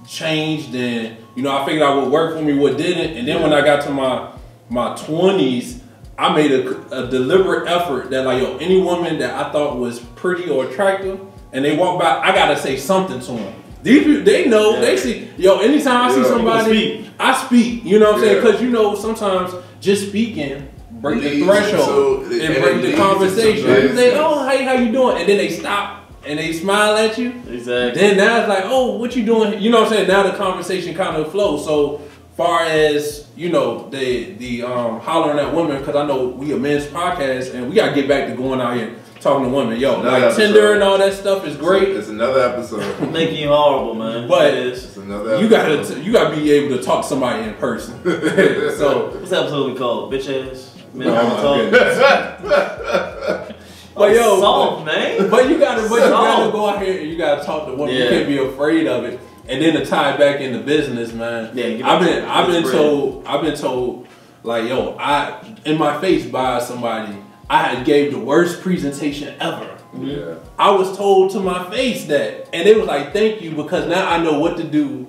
changed 0.07 0.74
and, 0.74 1.16
you 1.37 1.42
know, 1.42 1.57
I 1.57 1.64
figured 1.64 1.83
out 1.83 1.96
what 2.03 2.11
worked 2.11 2.38
for 2.38 2.42
me, 2.44 2.55
what 2.55 2.77
didn't. 2.77 3.16
And 3.16 3.27
then 3.29 3.42
when 3.42 3.53
I 3.53 3.61
got 3.62 3.83
to 3.85 3.90
my, 3.90 4.33
my 4.68 4.94
20s, 4.94 5.81
I 6.18 6.35
made 6.35 6.51
a, 6.51 7.05
a 7.05 7.09
deliberate 7.09 7.68
effort 7.68 8.11
that 8.11 8.24
like, 8.24 8.42
yo, 8.42 8.57
any 8.59 8.81
woman 8.81 9.18
that 9.20 9.35
I 9.35 9.53
thought 9.53 9.79
was 9.79 10.01
pretty 10.01 10.51
or 10.51 10.64
attractive 10.68 11.20
and 11.53 11.65
they 11.65 11.77
walk 11.77 12.01
by, 12.01 12.21
I 12.21 12.35
got 12.35 12.49
to 12.49 12.57
say 12.57 12.77
something 12.77 13.21
to 13.21 13.33
them. 13.33 13.55
These 13.83 14.05
people, 14.05 14.25
they 14.25 14.47
know, 14.49 14.75
Yeah. 14.75 14.81
they 14.81 14.97
see, 14.97 15.29
yo, 15.39 15.59
anytime 15.61 16.03
I 16.03 16.09
see 16.11 16.17
Yeah. 16.21 16.23
You 16.23 16.29
somebody, 16.29 16.65
speak. 17.03 17.07
I 17.19 17.45
speak, 17.47 17.85
you 17.85 17.99
know 17.99 18.07
what 18.13 18.17
I'm 18.17 18.21
saying? 18.25 18.43
Because 18.45 18.61
you 18.63 18.71
know, 18.71 18.95
sometimes 18.95 19.55
just 19.81 20.09
speaking 20.09 20.69
break 20.91 21.23
the 21.23 21.43
threshold 21.45 22.25
into- 22.25 22.45
and 22.45 22.55
and 22.55 22.63
break 22.65 22.83
the 22.83 22.93
conversation. 22.97 23.69
into 23.69 23.83
You 23.83 23.89
say, 23.89 23.95
business. 24.11 24.15
oh, 24.17 24.49
hey, 24.49 24.65
how 24.65 24.73
you 24.75 24.91
doing? 24.93 25.19
And 25.19 25.29
then 25.29 25.37
they 25.39 25.49
stop 25.51 26.11
and 26.27 26.39
they 26.39 26.53
smile 26.53 26.97
at 26.97 27.17
you. 27.19 27.33
Exactly. 27.51 28.01
Then 28.01 28.17
now 28.17 28.41
it's 28.41 28.49
like, 28.49 28.65
oh, 28.67 28.97
what 28.99 29.15
you 29.17 29.25
doing? 29.25 29.61
You 29.63 29.71
know 29.71 29.81
what 29.83 29.89
I'm 29.93 29.95
saying? 29.95 30.09
Now 30.09 30.25
the 30.25 30.37
conversation 30.37 30.95
kind 30.95 31.17
of 31.17 31.31
flows. 31.31 31.65
So 31.65 32.01
far 32.37 32.65
as 32.65 33.27
you 33.37 33.51
know, 33.51 33.89
the 33.91 34.33
the 34.39 34.63
um, 34.65 34.99
hollering 35.01 35.39
at 35.39 35.55
women 35.55 35.79
because 35.79 35.95
I 35.97 36.05
know 36.07 36.27
we 36.27 36.53
a 36.53 36.57
men's 36.57 36.87
podcast 36.87 37.55
and 37.55 37.69
we 37.69 37.77
gotta 37.77 37.95
get 37.95 38.09
back 38.09 38.29
to 38.29 38.35
going 38.35 38.61
out 38.61 38.77
here 38.77 38.91
talking 39.21 39.45
to 39.45 39.51
women. 39.57 39.79
Yo, 39.81 39.95
Another 40.01 40.11
like 40.11 40.23
episode. 40.25 40.43
Tinder 40.43 40.73
and 40.75 40.83
all 40.83 40.99
that 40.99 41.13
stuff 41.13 41.47
is 41.47 41.57
great, 41.57 41.89
It's 41.89 42.09
another 42.09 42.41
episode. 42.41 43.11
Making 43.13 43.37
you 43.43 43.49
horrible, 43.49 43.95
man. 43.95 44.29
But- 44.29 44.55
It 44.55 44.67
is. 44.67 44.85
It's 44.85 44.97
another 44.97 45.35
episode. 45.35 45.43
you 45.43 45.49
gotta 45.49 45.85
t- 45.95 46.01
you 46.03 46.13
gotta 46.13 46.37
be 46.37 46.51
able 46.53 46.77
to 46.77 46.83
talk 46.83 47.03
to 47.03 47.09
somebody 47.09 47.43
in 47.49 47.55
person. 47.55 48.01
so, 48.05 49.11
What's 49.15 49.31
the 49.31 49.39
episode 49.41 49.73
we 49.73 49.79
called? 49.79 50.13
Bitch 50.13 50.51
ass. 50.53 50.75
Men 50.95 51.09
Oh, 51.09 51.13
Talk. 51.13 51.73
okay. 51.75 53.55
but 53.95 54.15
yo, 54.15 54.41
soft, 54.41 54.87
man. 54.87 55.29
But 55.31 55.49
you 55.51 55.59
gotta, 55.59 55.89
but 55.89 55.97
you 56.03 56.11
gotta 56.11 56.51
go 56.53 56.69
out 56.69 56.83
here 56.83 56.99
and 57.01 57.11
you 57.11 57.19
gotta 57.19 57.45
talk 57.45 57.67
to 57.67 57.73
women. 57.75 57.95
You 57.95 58.09
can't 58.09 58.27
be 58.27 58.39
afraid 58.39 58.87
of 58.87 59.05
it. 59.05 59.21
And 59.49 59.63
then 59.63 59.75
to 59.75 59.85
tie 59.87 60.13
it 60.13 60.19
back 60.19 60.41
into 60.41 60.61
business, 60.61 61.13
man. 61.13 61.57
Yeah, 61.57 61.87
I've 61.89 62.01
been, 62.05 62.25
I've 62.25 62.47
been 62.49 62.63
bread. 62.65 62.75
told, 62.75 63.25
I've 63.27 63.41
been 63.43 63.57
told, 63.57 64.07
like, 64.43 64.69
yo, 64.69 64.95
I 64.99 65.41
in 65.65 65.79
my 65.79 65.99
face 66.01 66.27
by 66.27 66.59
somebody, 66.61 67.15
I 67.51 67.63
had 67.63 67.87
gave 67.87 68.13
the 68.13 68.19
worst 68.19 68.61
presentation 68.63 69.35
ever. 69.41 69.69
Yeah. 69.99 70.35
I 70.59 70.71
was 70.71 70.97
told 70.97 71.31
to 71.33 71.41
my 71.41 71.69
face 71.71 72.05
that, 72.07 72.49
and 72.53 72.67
they 72.67 72.75
was 72.75 72.87
like, 72.87 73.13
"Thank 73.13 73.41
you," 73.41 73.53
because 73.53 73.87
now 73.89 74.09
I 74.11 74.19
know 74.23 74.39
what 74.39 74.57
to 74.59 74.65
do, 74.65 75.07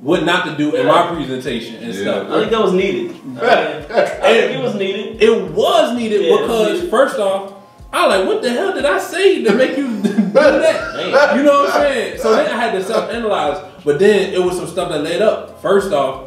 what 0.00 0.24
not 0.24 0.46
to 0.46 0.56
do 0.56 0.74
in 0.74 0.86
my 0.86 1.08
presentation 1.14 1.76
and 1.76 1.92
Yeah. 1.94 2.00
stuff. 2.00 2.30
I 2.30 2.38
think 2.40 2.50
that 2.52 2.60
was 2.62 2.72
needed. 2.72 3.10
I 3.40 3.64
think- 3.82 3.90
I 3.90 4.04
think 4.32 4.52
it 4.58 4.62
was 4.62 4.74
needed. 4.74 5.22
It 5.22 5.42
was 5.52 5.92
needed 5.94 6.22
Yeah, 6.22 6.28
it 6.28 6.30
was 6.32 6.40
because 6.42 6.72
needed. 6.74 6.90
first 6.90 7.18
off, 7.18 7.52
I 7.92 8.06
was 8.06 8.16
like, 8.18 8.26
what 8.26 8.42
the 8.42 8.50
hell 8.50 8.72
did 8.72 8.86
I 8.86 8.98
say 8.98 9.44
to 9.44 9.52
make 9.54 9.76
you 9.76 9.88
do 10.02 10.08
that? 10.32 10.94
Damn. 10.96 11.36
You 11.36 11.42
know 11.44 11.60
what 11.64 11.74
I'm 11.74 11.80
saying? 11.82 12.18
So 12.18 12.34
then 12.34 12.46
I 12.50 12.56
had 12.60 12.72
to 12.72 12.82
self-analyze. 12.82 13.58
But 13.84 13.98
then 13.98 14.32
it 14.32 14.42
was 14.42 14.56
some 14.56 14.66
stuff 14.66 14.88
that 14.88 15.02
led 15.02 15.20
up. 15.20 15.60
First 15.60 15.92
off, 15.92 16.22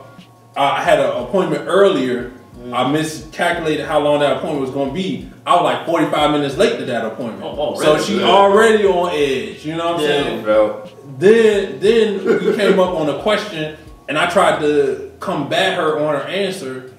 I 0.55 0.81
had 0.83 0.99
an 0.99 1.09
appointment 1.23 1.63
earlier. 1.67 2.31
I 2.73 2.91
miscalculated 2.91 3.85
how 3.85 3.99
long 3.99 4.19
that 4.19 4.37
appointment 4.37 4.61
was 4.61 4.71
going 4.71 4.89
to 4.89 4.93
be. 4.93 5.29
I 5.45 5.55
was 5.55 5.63
like 5.63 5.85
45 5.85 6.31
minutes 6.31 6.57
late 6.57 6.77
to 6.79 6.85
that 6.85 7.05
appointment. 7.05 7.43
Oh, 7.43 7.75
so 7.75 7.89
already? 7.91 8.03
she 8.03 8.19
Yeah. 8.19 8.25
already 8.27 8.85
on 8.85 9.09
edge. 9.13 9.65
You 9.65 9.75
know 9.75 9.93
what 9.93 9.95
I'm 9.95 10.01
Yeah. 10.01 10.07
saying? 10.23 10.43
Felt. 10.45 11.19
Then 11.19 11.79
then 11.79 12.25
we 12.25 12.55
came 12.55 12.79
up 12.79 12.93
on 12.95 13.09
a 13.09 13.19
question 13.19 13.75
and 14.09 14.17
I 14.17 14.29
tried 14.29 14.59
to 14.59 15.11
combat 15.19 15.75
her 15.77 15.99
on 15.99 16.15
her 16.15 16.27
answer 16.27 16.91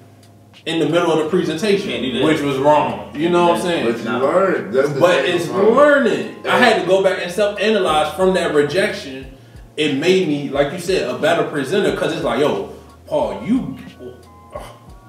in 0.65 0.79
the 0.79 0.85
middle 0.87 1.11
of 1.11 1.23
the 1.23 1.29
presentation, 1.29 1.87
Can't 1.89 2.03
do 2.03 2.19
that. 2.19 2.23
which 2.25 2.41
was 2.41 2.57
wrong. 2.57 3.09
You 3.15 3.29
know 3.29 3.47
what 3.47 3.51
I'm 3.51 3.61
But 3.61 3.63
saying? 3.63 3.97
you 3.99 4.03
Nah. 4.03 4.17
learned. 4.19 4.73
That's 4.73 4.89
the 4.89 4.99
But 4.99 5.25
it's 5.25 5.45
from- 5.47 5.75
learning. 5.75 6.35
I 6.47 6.57
had 6.57 6.81
to 6.81 6.87
go 6.87 7.01
back 7.01 7.19
and 7.23 7.31
self-analyze 7.31 8.13
from 8.15 8.33
that 8.33 8.53
rejection. 8.53 9.25
It 9.77 9.95
made 9.95 10.27
me, 10.27 10.49
like 10.49 10.73
you 10.73 10.79
said, 10.79 11.09
a 11.09 11.13
better 11.13 11.43
presenter 11.43 11.91
because 11.91 12.13
it's 12.13 12.23
like, 12.25 12.39
yo, 12.41 12.69
Paul, 13.07 13.41
you. 13.45 13.75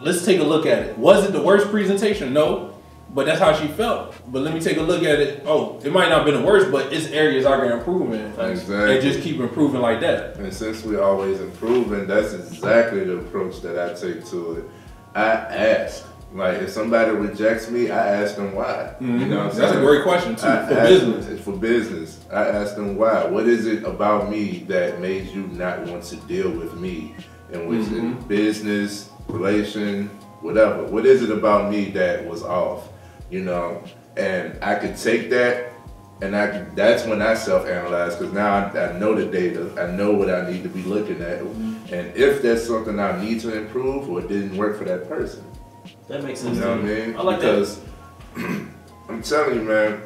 Let's 0.00 0.24
take 0.24 0.40
a 0.40 0.44
look 0.44 0.66
at 0.66 0.78
it. 0.82 0.98
Was 0.98 1.24
it 1.26 1.32
the 1.32 1.42
worst 1.42 1.68
presentation? 1.68 2.32
No. 2.32 2.74
But 3.12 3.26
that's 3.26 3.40
how 3.40 3.52
she 3.52 3.66
felt. 3.66 4.14
But 4.30 4.42
let 4.42 4.54
me 4.54 4.60
take 4.60 4.76
a 4.76 4.82
look 4.82 5.02
at 5.02 5.18
it. 5.18 5.42
Oh, 5.44 5.80
it 5.84 5.92
might 5.92 6.08
not 6.10 6.18
have 6.18 6.26
been 6.26 6.40
the 6.40 6.46
worst, 6.46 6.70
but 6.70 6.92
it's 6.92 7.06
areas 7.08 7.44
I 7.44 7.58
can 7.58 7.72
improve 7.72 8.12
in. 8.12 8.20
Exactly. 8.40 8.92
And 8.94 9.02
just 9.02 9.20
keep 9.22 9.40
improving 9.40 9.80
like 9.80 9.98
that. 10.02 10.36
And 10.36 10.54
since 10.54 10.84
we're 10.84 11.02
always 11.02 11.40
improving, 11.40 12.06
that's 12.06 12.34
exactly 12.34 13.02
the 13.02 13.16
approach 13.18 13.62
that 13.62 13.76
I 13.76 13.94
take 13.94 14.24
to 14.26 14.52
it. 14.58 14.64
I 15.16 15.22
ask. 15.24 16.06
Like 16.32 16.58
if 16.62 16.70
somebody 16.70 17.10
rejects 17.10 17.68
me, 17.68 17.90
I 17.90 18.22
ask 18.22 18.36
them 18.36 18.54
why. 18.54 18.94
You 19.00 19.06
know 19.08 19.14
what 19.16 19.22
I'm 19.24 19.28
Mm-hmm. 19.50 19.58
That's 19.58 19.58
a 19.58 19.68
saying? 19.74 19.84
great 19.84 20.02
question 20.04 20.36
too 20.36 20.46
I 20.46 20.66
for 20.68 20.74
business. 20.76 21.26
them- 21.26 21.38
for 21.38 21.52
business. 21.56 22.24
I 22.32 22.44
ask 22.46 22.76
them 22.76 22.94
why. 22.96 23.24
What 23.26 23.48
is 23.48 23.66
it 23.66 23.82
about 23.82 24.30
me 24.30 24.60
that 24.68 25.00
made 25.00 25.26
you 25.26 25.48
not 25.48 25.80
want 25.88 26.04
to 26.04 26.16
deal 26.16 26.48
with 26.52 26.74
me? 26.76 27.16
And 27.52 27.68
was 27.68 27.88
Mm-hmm. 27.88 28.18
it 28.18 28.28
business, 28.28 29.09
relation, 29.32 30.08
whatever? 30.40 30.84
What 30.84 31.06
is 31.06 31.22
it 31.22 31.30
about 31.30 31.70
me 31.70 31.86
that 31.90 32.26
was 32.26 32.42
off? 32.42 32.88
You 33.30 33.42
know, 33.42 33.82
and 34.16 34.58
I 34.62 34.74
could 34.74 34.96
take 34.96 35.30
that, 35.30 35.72
and 36.20 36.34
I 36.36 36.48
could, 36.48 36.74
that's 36.76 37.06
when 37.06 37.22
I 37.22 37.34
self-analyze 37.34 38.16
because 38.16 38.32
now 38.32 38.54
I, 38.54 38.90
I 38.90 38.98
know 38.98 39.14
the 39.14 39.26
data. 39.26 39.72
I 39.80 39.90
know 39.96 40.12
what 40.12 40.28
I 40.30 40.50
need 40.50 40.62
to 40.64 40.68
be 40.68 40.82
looking 40.82 41.20
at, 41.22 41.40
Mm-hmm. 41.40 41.94
and 41.94 42.16
if 42.16 42.42
there's 42.42 42.66
something 42.66 42.98
I 42.98 43.20
need 43.22 43.40
to 43.40 43.56
improve 43.56 44.08
or 44.08 44.20
it 44.20 44.28
didn't 44.28 44.56
work 44.56 44.76
for 44.78 44.84
that 44.84 45.08
person. 45.08 45.44
That 46.08 46.22
makes 46.24 46.40
sense. 46.40 46.56
You 46.58 46.64
know 46.64 46.70
what 46.76 46.80
I 46.80 46.82
mean? 46.82 47.16
I 47.16 47.22
like 47.22 47.40
because 47.40 47.80
I'm 48.36 49.22
telling 49.22 49.54
you, 49.56 49.62
man, 49.62 50.02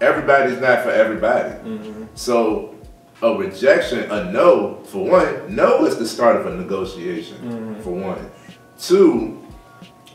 everybody's 0.00 0.60
not 0.60 0.82
for 0.82 0.90
everybody. 0.90 1.50
Mm-hmm. 1.50 2.04
So 2.14 2.74
a 3.22 3.34
rejection, 3.34 4.10
a 4.10 4.30
no, 4.32 4.76
for 4.84 5.04
one, 5.06 5.54
no 5.54 5.84
is 5.86 5.96
the 5.98 6.06
start 6.06 6.36
of 6.36 6.46
a 6.46 6.56
negotiation. 6.56 7.36
Mm-hmm. 7.38 7.80
For 7.82 7.90
one, 7.90 8.30
two, 8.80 9.42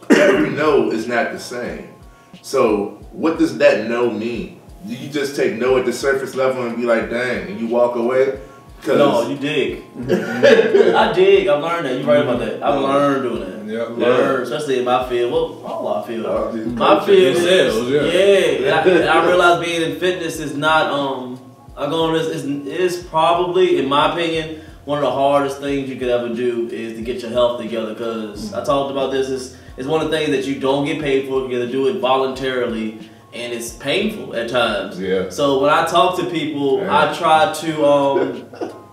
every 0.09 0.49
no 0.51 0.91
is 0.91 1.07
not 1.07 1.31
the 1.31 1.39
same. 1.39 1.93
So 2.41 2.99
what 3.11 3.39
does 3.39 3.57
that 3.59 3.87
no 3.87 4.09
mean? 4.09 4.61
Do 4.87 4.93
you 4.93 5.09
just 5.09 5.35
take 5.35 5.55
no 5.55 5.77
at 5.77 5.85
the 5.85 5.93
surface 5.93 6.35
level 6.35 6.65
and 6.65 6.75
be 6.75 6.83
like, 6.83 7.09
dang, 7.09 7.47
and 7.47 7.59
you 7.59 7.67
walk 7.67 7.95
away? 7.95 8.39
Cause 8.81 8.97
No, 8.99 9.27
you 9.27 9.37
dig. 9.37 9.83
I 10.95 11.11
dig. 11.11 11.47
I've 11.47 11.63
learned 11.63 11.87
that. 11.87 11.97
You're 11.97 12.05
right 12.05 12.21
about 12.21 12.39
that. 12.39 12.61
I've 12.61 12.79
learned 12.79 13.23
doing 13.23 13.67
that. 13.67 13.73
Yeah. 13.73 13.83
Learned, 13.85 14.43
especially 14.43 14.77
in 14.79 14.85
my 14.85 15.09
field. 15.09 15.31
Well, 15.31 15.65
all 15.65 15.87
our 15.87 16.03
field. 16.05 16.53
These 16.53 16.67
my 16.67 17.03
field 17.03 17.35
is 17.35 17.43
sales, 17.43 17.89
yeah. 17.89 18.03
yeah. 18.03 18.75
I, 18.75 18.87
and 18.87 19.09
I 19.09 19.25
realize 19.25 19.65
being 19.65 19.91
in 19.91 19.99
fitness 19.99 20.39
is 20.39 20.55
not. 20.55 20.91
Um, 20.91 21.39
I 21.75 21.89
go 21.89 22.05
on 22.05 22.13
this 22.13 22.27
is 22.27 22.45
is 22.45 23.03
probably, 23.05 23.79
in 23.79 23.89
my 23.89 24.11
opinion, 24.11 24.61
one 24.85 24.99
of 24.99 25.03
the 25.03 25.11
hardest 25.11 25.59
things 25.59 25.89
you 25.89 25.95
could 25.97 26.09
ever 26.09 26.29
do 26.33 26.67
is 26.69 26.93
to 26.97 27.01
get 27.03 27.21
your 27.21 27.31
health 27.31 27.59
together. 27.61 27.93
Because 27.93 28.53
I 28.53 28.63
talked 28.63 28.91
about 28.91 29.11
this. 29.11 29.29
Is 29.29 29.57
it's 29.77 29.87
one 29.87 30.01
of 30.01 30.09
the 30.09 30.17
things 30.17 30.29
that 30.31 30.45
you 30.45 30.59
don't 30.59 30.85
get 30.85 31.01
paid 31.01 31.27
for. 31.27 31.41
You 31.41 31.59
got 31.59 31.65
to 31.65 31.71
do 31.71 31.87
it 31.89 31.99
voluntarily, 31.99 33.09
and 33.33 33.51
it's 33.53 33.73
painful 33.73 34.35
at 34.35 34.49
times. 34.49 34.99
Yeah. 34.99 35.29
So 35.29 35.59
when 35.59 35.69
I 35.71 35.85
talk 35.85 36.17
to 36.19 36.25
people, 36.29 36.79
Yeah. 36.79 37.09
I 37.11 37.13
try 37.17 37.51
to 37.53 37.85
um, 37.85 38.84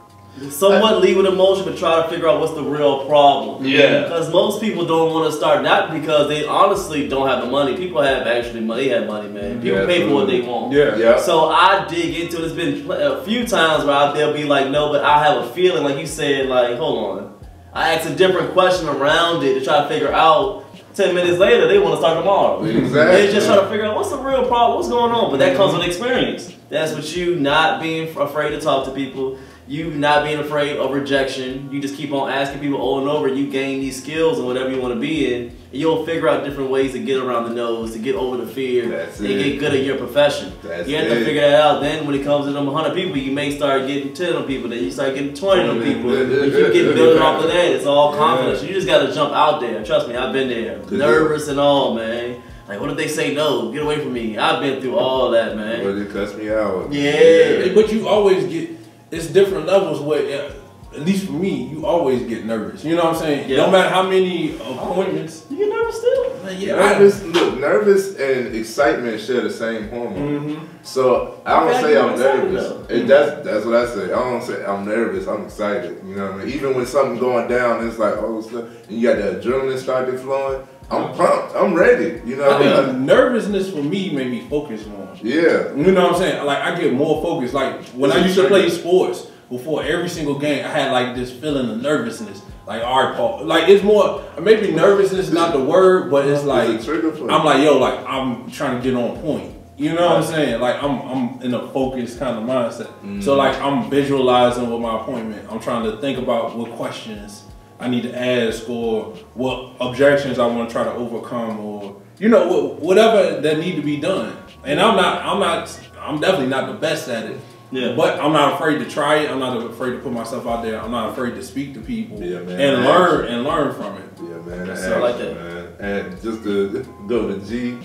somewhat 0.50 1.00
leave 1.00 1.16
with 1.16 1.26
emotion, 1.26 1.64
but 1.64 1.76
try 1.78 2.02
to 2.02 2.08
figure 2.08 2.28
out 2.28 2.40
what's 2.40 2.54
the 2.54 2.62
real 2.62 3.06
problem. 3.06 3.64
Yeah. 3.64 4.02
Because 4.02 4.32
most 4.32 4.60
people 4.60 4.86
don't 4.86 5.12
want 5.12 5.30
to 5.30 5.36
start, 5.36 5.62
not 5.62 5.92
because 5.92 6.28
they 6.28 6.46
honestly 6.46 7.08
don't 7.08 7.28
have 7.28 7.44
the 7.44 7.50
money. 7.50 7.76
People 7.76 8.02
have 8.02 8.26
actually 8.26 8.60
money. 8.60 8.84
They 8.84 8.88
have 8.90 9.06
money, 9.06 9.28
man. 9.28 9.60
People 9.60 9.80
Yeah, 9.80 9.86
pay 9.86 10.08
for 10.08 10.14
what 10.14 10.26
they 10.26 10.40
want. 10.40 10.72
Yeah. 10.72 10.96
Yeah. 10.96 11.18
So 11.20 11.48
I 11.50 11.86
dig 11.88 12.14
into 12.16 12.38
it. 12.42 12.46
It's 12.46 12.54
been 12.54 12.90
a 12.90 13.22
few 13.24 13.46
times 13.46 13.84
where 13.84 13.94
I, 13.94 14.12
they'll 14.12 14.32
be 14.32 14.44
like, 14.44 14.70
no, 14.70 14.90
but 14.90 15.04
I 15.04 15.22
have 15.24 15.44
a 15.44 15.52
feeling, 15.52 15.84
like 15.84 15.98
you 15.98 16.06
said, 16.06 16.46
like, 16.46 16.76
hold 16.76 17.20
on. 17.20 17.38
I 17.74 17.94
ask 17.94 18.08
a 18.08 18.14
different 18.14 18.52
question 18.52 18.88
around 18.88 19.42
it 19.44 19.58
to 19.58 19.64
try 19.64 19.82
to 19.82 19.88
figure 19.88 20.12
out. 20.12 20.60
Ten 20.94 21.14
minutes 21.14 21.38
later, 21.38 21.66
they 21.68 21.78
want 21.78 21.94
to 21.94 21.96
start 21.96 22.18
tomorrow. 22.18 22.62
Exactly. 22.64 23.16
They 23.16 23.32
just 23.32 23.46
try 23.46 23.56
to 23.56 23.66
figure 23.70 23.86
out 23.86 23.96
what's 23.96 24.10
the 24.10 24.18
real 24.18 24.46
problem, 24.46 24.76
what's 24.76 24.90
going 24.90 25.10
on. 25.10 25.30
But 25.30 25.38
that 25.38 25.56
comes 25.56 25.72
with 25.72 25.86
experience. 25.86 26.54
That's 26.68 26.92
what 26.92 27.16
you 27.16 27.36
not 27.36 27.80
being 27.80 28.14
afraid 28.14 28.50
to 28.50 28.60
talk 28.60 28.84
to 28.84 28.90
people. 28.90 29.38
You 29.68 29.90
not 29.92 30.24
being 30.24 30.38
afraid 30.38 30.76
of 30.76 30.90
rejection. 30.90 31.70
You 31.72 31.80
just 31.80 31.96
keep 31.96 32.12
on 32.12 32.28
asking 32.28 32.60
people 32.60 32.82
over 32.82 33.00
and 33.00 33.08
over. 33.08 33.28
You 33.28 33.46
gain 33.48 33.80
these 33.80 34.00
skills 34.02 34.38
and 34.38 34.46
whatever 34.46 34.70
you 34.70 34.80
want 34.80 34.92
to 34.94 35.00
be 35.00 35.32
in. 35.32 35.42
And 35.44 35.54
you'll 35.80 36.04
figure 36.04 36.28
out 36.28 36.44
different 36.44 36.68
ways 36.70 36.92
to 36.92 36.98
get 36.98 37.18
around 37.22 37.44
the 37.44 37.54
nose, 37.54 37.92
to 37.92 37.98
get 38.00 38.16
over 38.16 38.36
the 38.36 38.46
fear, 38.46 38.88
That's 38.88 39.20
and 39.20 39.28
it. 39.28 39.42
get 39.42 39.60
good 39.60 39.72
at 39.72 39.84
your 39.84 39.96
profession. 39.98 40.52
That's 40.62 40.88
you 40.88 40.96
have 40.96 41.06
to 41.06 41.20
it. 41.20 41.24
figure 41.24 41.40
that 41.42 41.60
out. 41.60 41.80
Then 41.80 42.06
when 42.06 42.16
it 42.16 42.24
comes 42.24 42.46
to 42.46 42.52
them 42.52 42.66
100 42.66 42.92
people, 42.94 43.16
you 43.16 43.30
may 43.30 43.56
start 43.56 43.86
getting 43.86 44.12
10 44.12 44.34
of 44.34 44.46
people. 44.48 44.68
Then 44.68 44.82
you 44.82 44.90
start 44.90 45.14
getting 45.14 45.32
20 45.32 45.68
of 45.78 45.84
people. 45.84 46.12
if 46.12 46.28
You 46.28 46.64
keep 46.64 46.72
getting 46.72 46.94
building 46.94 47.22
off 47.22 47.42
of 47.42 47.48
that. 47.48 47.66
It's 47.66 47.86
all 47.86 48.14
confidence. 48.16 48.62
You 48.64 48.74
just 48.74 48.86
got 48.88 49.06
to 49.06 49.14
jump 49.14 49.32
out 49.32 49.60
there. 49.60 49.82
Trust 49.84 50.08
me, 50.08 50.16
I've 50.16 50.32
been 50.32 50.48
there. 50.48 50.78
Nervous 50.90 51.46
and 51.48 51.60
all, 51.60 51.94
man. 51.94 52.42
Like, 52.68 52.80
what 52.80 52.90
if 52.90 52.96
they 52.96 53.08
say 53.08 53.32
no? 53.34 53.70
Get 53.70 53.82
away 53.82 54.00
from 54.00 54.12
me. 54.12 54.36
I've 54.38 54.60
been 54.60 54.80
through 54.80 54.96
all 54.98 55.30
that, 55.30 55.56
man. 55.56 55.84
But 55.84 55.96
it 55.96 56.10
cuts 56.10 56.34
me 56.34 56.50
out. 56.50 56.92
Yeah. 56.92 57.72
But 57.74 57.92
you 57.92 58.08
always 58.08 58.44
get 58.46 58.81
it's 59.12 59.26
different 59.28 59.66
levels 59.66 60.00
where 60.00 60.22
yeah, 60.28 60.50
at 60.92 61.00
least 61.00 61.26
for 61.26 61.32
me, 61.32 61.64
you 61.68 61.86
always 61.86 62.22
get 62.22 62.44
nervous. 62.44 62.84
You 62.84 62.96
know 62.96 63.04
what 63.04 63.14
I'm 63.14 63.20
saying? 63.20 63.48
Yeah. 63.48 63.58
No 63.58 63.70
matter 63.70 63.88
how 63.88 64.02
many 64.02 64.56
appointments. 64.56 65.46
You 65.48 65.56
get 65.58 65.68
nervous 65.70 65.96
still? 65.98 66.34
Man, 66.44 66.60
yeah, 66.60 66.74
I- 66.74 66.98
Nervous, 66.98 67.22
look, 67.22 67.58
nervous 67.60 68.16
and 68.16 68.54
excitement 68.56 69.20
share 69.20 69.40
the 69.42 69.50
same 69.50 69.88
hormone. 69.90 70.40
Mhm. 70.50 70.60
So 70.82 71.40
I 71.46 71.60
don't 71.60 71.80
say 71.80 71.96
I'm 71.98 72.18
nervous. 72.18 72.68
though. 72.68 72.94
And 72.94 73.08
that's 73.08 73.44
that's 73.46 73.64
what 73.64 73.76
I 73.76 73.86
say. 73.86 74.04
I 74.12 74.18
don't 74.30 74.42
say 74.42 74.64
I'm 74.64 74.84
nervous. 74.84 75.26
I'm 75.28 75.44
excited. 75.44 76.02
You 76.06 76.16
know 76.16 76.26
what 76.32 76.40
I 76.40 76.44
mean? 76.44 76.54
Even 76.54 76.74
when 76.74 76.84
something 76.86 77.18
going 77.18 77.48
down, 77.48 77.86
it's 77.86 77.98
like 77.98 78.14
oh, 78.18 78.40
stuff, 78.40 78.64
and 78.88 78.98
you 78.98 79.08
got 79.08 79.16
the 79.18 79.40
adrenaline 79.40 79.78
started 79.78 80.18
flowing. 80.20 80.66
I'm 80.92 81.14
pumped. 81.16 81.56
I'm 81.56 81.74
ready. 81.74 82.20
You 82.28 82.36
know 82.36 82.50
I 82.50 82.56
I 82.56 82.58
think 82.82 82.92
mean? 82.96 83.06
nervousness 83.06 83.70
for 83.70 83.82
me 83.82 84.10
made 84.14 84.30
me 84.30 84.46
focus 84.48 84.86
more. 84.86 85.08
Yeah. 85.22 85.74
You 85.74 85.92
know 85.92 86.02
what 86.04 86.12
I'm 86.14 86.18
saying? 86.18 86.44
Like 86.44 86.58
I 86.58 86.78
get 86.78 86.92
more 86.92 87.22
focused. 87.22 87.54
Like 87.54 87.82
when 87.90 88.12
I 88.12 88.18
used 88.24 88.36
to 88.36 88.46
play 88.48 88.68
sports, 88.68 89.26
before 89.50 89.82
every 89.84 90.08
single 90.08 90.38
game, 90.38 90.64
I 90.64 90.68
had 90.68 90.92
like 90.92 91.14
this 91.14 91.30
feeling 91.30 91.68
of 91.70 91.82
nervousness. 91.82 92.42
Like 92.66 92.82
all 92.82 93.04
right, 93.04 93.16
Paul. 93.16 93.44
Like 93.44 93.68
it's 93.68 93.82
more 93.84 94.22
maybe 94.40 94.70
nervousness 94.72 95.28
is 95.28 95.32
not 95.32 95.52
the 95.52 95.62
word, 95.62 96.10
but 96.10 96.26
it's 96.26 96.44
like 96.44 96.68
It's 96.70 96.84
a 96.84 96.86
trigger 96.86 97.12
for. 97.12 97.30
I'm 97.30 97.44
like 97.44 97.62
yo, 97.62 97.78
like 97.78 97.98
I'm 98.06 98.50
trying 98.50 98.76
to 98.76 98.82
get 98.82 98.94
on 98.96 99.18
point. 99.20 99.54
You 99.76 99.94
know 99.94 100.06
what 100.06 100.16
I'm 100.18 100.22
saying? 100.22 100.60
Like 100.60 100.82
I'm 100.82 101.00
I'm 101.02 101.42
in 101.42 101.54
a 101.54 101.66
focused 101.68 102.18
kind 102.18 102.38
of 102.38 102.44
mindset. 102.44 102.92
Mm. 103.02 103.22
So 103.22 103.34
like 103.34 103.58
I'm 103.60 103.90
visualizing 103.90 104.70
with 104.70 104.80
my 104.80 105.00
appointment. 105.00 105.46
I'm 105.50 105.60
trying 105.60 105.84
to 105.84 105.96
think 106.00 106.18
about 106.18 106.56
what 106.56 106.70
questions 106.72 107.44
I 107.82 107.88
need 107.88 108.04
to 108.04 108.16
ask 108.16 108.68
or 108.68 109.14
what 109.34 109.74
objections 109.80 110.38
I 110.38 110.46
want 110.46 110.68
to 110.68 110.72
try 110.72 110.84
to 110.84 110.92
overcome 110.92 111.58
or 111.60 112.00
you 112.18 112.28
know 112.28 112.68
whatever 112.78 113.40
that 113.40 113.58
need 113.58 113.76
to 113.76 113.82
be 113.82 114.00
done. 114.00 114.36
And 114.64 114.80
I'm 114.80 114.96
not 114.96 115.24
I'm 115.24 115.40
not 115.40 115.80
I'm 115.98 116.20
definitely 116.20 116.48
not 116.48 116.66
the 116.68 116.74
best 116.78 117.08
at 117.08 117.24
it. 117.30 117.38
Yeah. 117.72 117.94
But 117.96 118.20
I'm 118.20 118.32
not 118.34 118.54
afraid 118.54 118.78
to 118.80 118.84
try 118.88 119.20
it. 119.20 119.30
I'm 119.30 119.38
not 119.40 119.56
afraid 119.66 119.92
to 119.92 119.98
put 119.98 120.12
myself 120.12 120.46
out 120.46 120.62
there. 120.62 120.78
I'm 120.80 120.90
not 120.90 121.10
afraid 121.10 121.34
to 121.36 121.42
speak 121.42 121.72
to 121.74 121.80
people 121.80 122.22
Yeah, 122.22 122.40
man. 122.42 122.60
and 122.60 122.84
learn 122.84 123.26
and 123.28 123.44
learn 123.44 123.74
from 123.74 123.96
it. 123.96 124.10
Yeah, 124.18 124.38
man. 124.42 124.76
So 124.76 124.94
I 124.96 124.98
like 124.98 125.14
action, 125.14 125.34
that. 125.34 125.80
man. 125.80 126.02
And 126.12 126.22
just 126.22 126.44
to 126.44 126.86
go 127.08 127.28
to 127.28 127.40
G, 127.46 127.78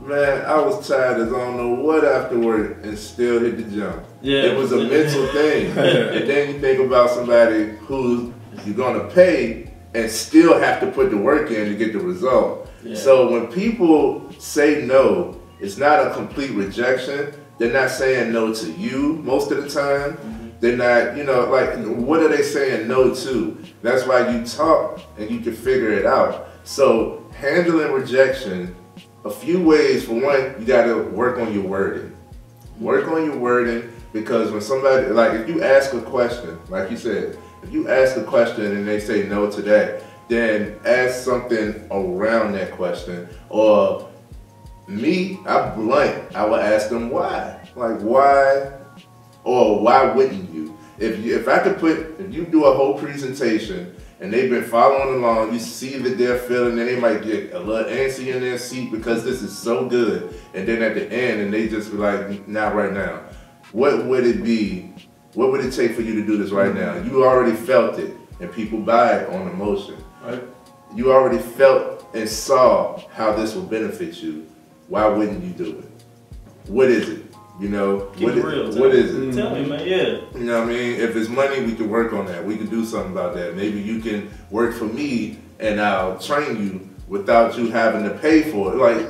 man, 0.00 0.44
I 0.44 0.60
was 0.60 0.86
tired 0.86 1.20
as 1.20 1.32
I 1.32 1.38
don't 1.38 1.56
know 1.56 1.82
what 1.82 2.04
afterward 2.04 2.84
and 2.84 2.98
still 2.98 3.40
hit 3.40 3.56
the 3.56 3.76
jump. 3.76 4.04
Yeah. 4.22 4.42
It 4.42 4.56
was 4.56 4.72
a 4.72 4.84
mental 4.84 5.26
thing. 5.28 5.66
and 5.78 6.28
then 6.28 6.54
you 6.54 6.60
think 6.60 6.80
about 6.80 7.10
somebody 7.10 7.70
who 7.78 8.32
you're 8.64 8.76
gonna 8.76 9.08
pay 9.10 9.72
and 9.94 10.10
still 10.10 10.58
have 10.58 10.80
to 10.80 10.90
put 10.90 11.10
the 11.10 11.16
work 11.16 11.50
in 11.50 11.68
to 11.68 11.76
get 11.76 11.92
the 11.92 12.00
result. 12.00 12.70
Yeah. 12.82 12.96
So 12.96 13.30
when 13.30 13.46
people 13.48 14.30
say 14.38 14.84
no, 14.84 15.40
it's 15.60 15.78
not 15.78 16.06
a 16.06 16.12
complete 16.12 16.50
rejection. 16.50 17.32
They're 17.58 17.72
not 17.72 17.90
saying 17.90 18.32
no 18.32 18.52
to 18.52 18.72
you 18.72 19.20
most 19.22 19.52
of 19.52 19.62
the 19.62 19.70
time. 19.70 20.12
Mm-hmm. 20.16 20.48
They're 20.60 20.76
not, 20.76 21.16
you 21.16 21.24
know, 21.24 21.48
like 21.50 21.76
what 21.84 22.20
are 22.20 22.28
they 22.28 22.42
saying 22.42 22.88
no 22.88 23.14
to? 23.14 23.58
That's 23.82 24.06
why 24.06 24.28
you 24.30 24.44
talk 24.44 25.00
and 25.18 25.30
you 25.30 25.40
can 25.40 25.54
figure 25.54 25.92
it 25.92 26.06
out. 26.06 26.48
So 26.64 27.24
handling 27.36 27.92
rejection, 27.92 28.74
a 29.24 29.30
few 29.30 29.62
ways. 29.62 30.04
For 30.04 30.14
one, 30.14 30.54
you 30.58 30.66
gotta 30.66 30.96
work 30.96 31.38
on 31.38 31.52
your 31.52 31.64
wording. 31.64 32.14
Work 32.78 33.08
on 33.08 33.24
your 33.24 33.38
wording 33.38 33.90
because 34.12 34.50
when 34.52 34.60
somebody 34.60 35.06
like 35.08 35.32
if 35.32 35.48
you 35.48 35.62
ask 35.62 35.92
a 35.94 36.00
question, 36.00 36.58
like 36.68 36.90
you 36.90 36.96
said, 36.96 37.38
if 37.62 37.72
you 37.72 37.88
ask 37.88 38.16
a 38.16 38.24
question 38.24 38.64
and 38.64 38.86
they 38.86 39.00
say 39.00 39.26
no 39.26 39.50
to 39.50 39.62
that, 39.62 40.02
then 40.28 40.78
ask 40.84 41.24
something 41.24 41.86
around 41.90 42.52
that 42.52 42.72
question. 42.72 43.28
Or 43.48 44.10
me, 44.86 45.38
I'm 45.46 45.74
blunt. 45.74 46.34
I 46.34 46.44
would 46.44 46.60
ask 46.60 46.88
them 46.88 47.10
why. 47.10 47.68
Like 47.74 48.00
why 48.00 48.72
or 49.44 49.80
why 49.80 50.04
wouldn't 50.12 50.52
you? 50.52 50.76
If 50.98 51.24
you, 51.24 51.36
if 51.36 51.48
I 51.48 51.58
could 51.58 51.78
put 51.78 52.20
if 52.20 52.32
you 52.32 52.44
do 52.44 52.64
a 52.66 52.74
whole 52.74 52.98
presentation 52.98 53.96
and 54.20 54.32
they've 54.32 54.50
been 54.50 54.64
following 54.64 55.16
along, 55.16 55.52
you 55.52 55.58
see 55.58 55.98
that 55.98 56.16
they're 56.16 56.38
feeling 56.38 56.78
and 56.78 56.88
they 56.88 56.98
might 56.98 57.22
get 57.22 57.52
a 57.52 57.58
little 57.58 57.90
antsy 57.90 58.34
in 58.34 58.40
their 58.40 58.58
seat 58.58 58.92
because 58.92 59.24
this 59.24 59.42
is 59.42 59.56
so 59.56 59.86
good. 59.86 60.34
And 60.54 60.66
then 60.66 60.82
at 60.82 60.94
the 60.94 61.10
end 61.12 61.40
and 61.40 61.52
they 61.52 61.68
just 61.68 61.90
be 61.90 61.96
like, 61.96 62.46
not 62.46 62.74
right 62.74 62.92
now. 62.92 63.22
What 63.72 64.04
would 64.06 64.24
it 64.24 64.44
be? 64.44 64.94
What 65.34 65.50
would 65.50 65.64
it 65.64 65.72
take 65.72 65.94
for 65.94 66.02
you 66.02 66.14
to 66.14 66.24
do 66.24 66.36
this 66.36 66.52
right 66.52 66.74
now? 66.74 66.94
You 67.02 67.24
already 67.24 67.56
felt 67.56 67.98
it 67.98 68.16
and 68.40 68.52
people 68.52 68.78
buy 68.78 69.18
it 69.18 69.30
on 69.30 69.48
emotion. 69.48 69.96
Right. 70.22 70.42
You 70.94 71.12
already 71.12 71.38
felt 71.38 72.06
and 72.14 72.28
saw 72.28 73.02
how 73.10 73.34
this 73.34 73.54
will 73.54 73.64
benefit 73.64 74.22
you. 74.22 74.46
why 74.88 75.08
wouldn't 75.08 75.42
you 75.42 75.50
do 75.50 75.78
it? 75.78 76.70
What 76.70 76.88
is 76.88 77.08
it? 77.08 77.23
You 77.60 77.68
know, 77.68 78.08
Keep 78.16 78.22
what 78.24 78.32
it 78.32 78.38
is- 78.38 78.44
real. 78.44 78.82
what 78.82 78.94
is 78.94 79.12
me. 79.12 79.28
it? 79.28 79.34
Tell 79.36 79.54
me, 79.54 79.64
man. 79.64 79.86
Yeah. 79.86 80.18
You 80.36 80.44
know 80.44 80.60
what 80.60 80.68
I 80.70 80.72
mean? 80.72 81.00
If 81.00 81.14
it's 81.14 81.28
money, 81.28 81.60
we 81.62 81.74
can 81.74 81.88
work 81.88 82.12
on 82.12 82.26
that. 82.26 82.44
We 82.44 82.56
can 82.56 82.66
do 82.66 82.84
something 82.84 83.12
about 83.12 83.34
that. 83.36 83.54
Maybe 83.56 83.80
you 83.80 84.00
can 84.00 84.28
work 84.50 84.74
for 84.74 84.86
me 84.86 85.38
and 85.60 85.80
I'll 85.80 86.18
train 86.18 86.56
you 86.56 86.88
without 87.06 87.56
you 87.56 87.70
having 87.70 88.02
to 88.04 88.10
pay 88.10 88.42
for 88.50 88.72
it. 88.72 88.76
Like, 88.78 89.06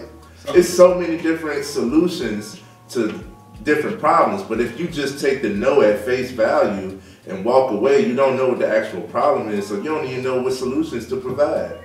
it's 0.54 0.68
so 0.68 0.94
many 0.98 1.16
different 1.16 1.64
solutions 1.64 2.60
to 2.90 3.18
different 3.62 3.98
problems. 3.98 4.42
But 4.42 4.60
if 4.60 4.78
you 4.78 4.88
just 4.88 5.18
take 5.20 5.40
the 5.40 5.48
no 5.48 5.80
at 5.80 6.00
face 6.04 6.30
value 6.30 7.00
and 7.26 7.46
walk 7.46 7.70
away, 7.72 8.06
you 8.06 8.14
don't 8.14 8.36
know 8.36 8.48
what 8.50 8.58
the 8.58 8.68
actual 8.68 9.00
problem 9.02 9.48
is. 9.48 9.66
So 9.66 9.76
you 9.76 9.84
don't 9.84 10.04
even 10.06 10.22
know 10.22 10.42
what 10.42 10.52
solutions 10.52 11.08
to 11.08 11.16
provide. 11.16 11.78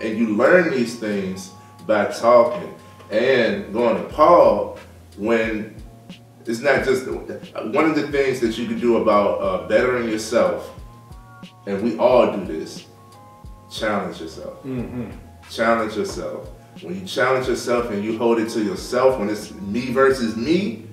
And 0.00 0.16
you 0.16 0.34
learn 0.34 0.70
these 0.70 0.98
things 0.98 1.50
by 1.86 2.06
talking. 2.06 2.72
And 3.10 3.70
going 3.74 3.98
to 3.98 4.04
Paul, 4.04 4.78
when 5.18 5.74
it's 6.46 6.60
not 6.60 6.84
just 6.84 7.06
one 7.06 7.84
of 7.84 7.94
the 7.94 8.08
things 8.08 8.40
that 8.40 8.56
you 8.58 8.66
can 8.66 8.78
do 8.80 8.96
about 8.98 9.40
uh, 9.40 9.68
bettering 9.68 10.08
yourself, 10.08 10.70
and 11.66 11.82
we 11.82 11.98
all 11.98 12.36
do 12.36 12.44
this. 12.44 12.86
Challenge 13.70 14.20
yourself. 14.20 14.58
Challenge 15.50 15.96
yourself. 15.96 16.48
When 16.82 16.98
you 16.98 17.06
challenge 17.06 17.46
yourself 17.46 17.90
and 17.90 18.02
you 18.04 18.16
hold 18.18 18.38
it 18.38 18.48
to 18.50 18.62
yourself, 18.62 19.18
when 19.18 19.28
it's 19.28 19.52
me 19.52 19.92
versus 19.92 20.36
me, 20.36 20.86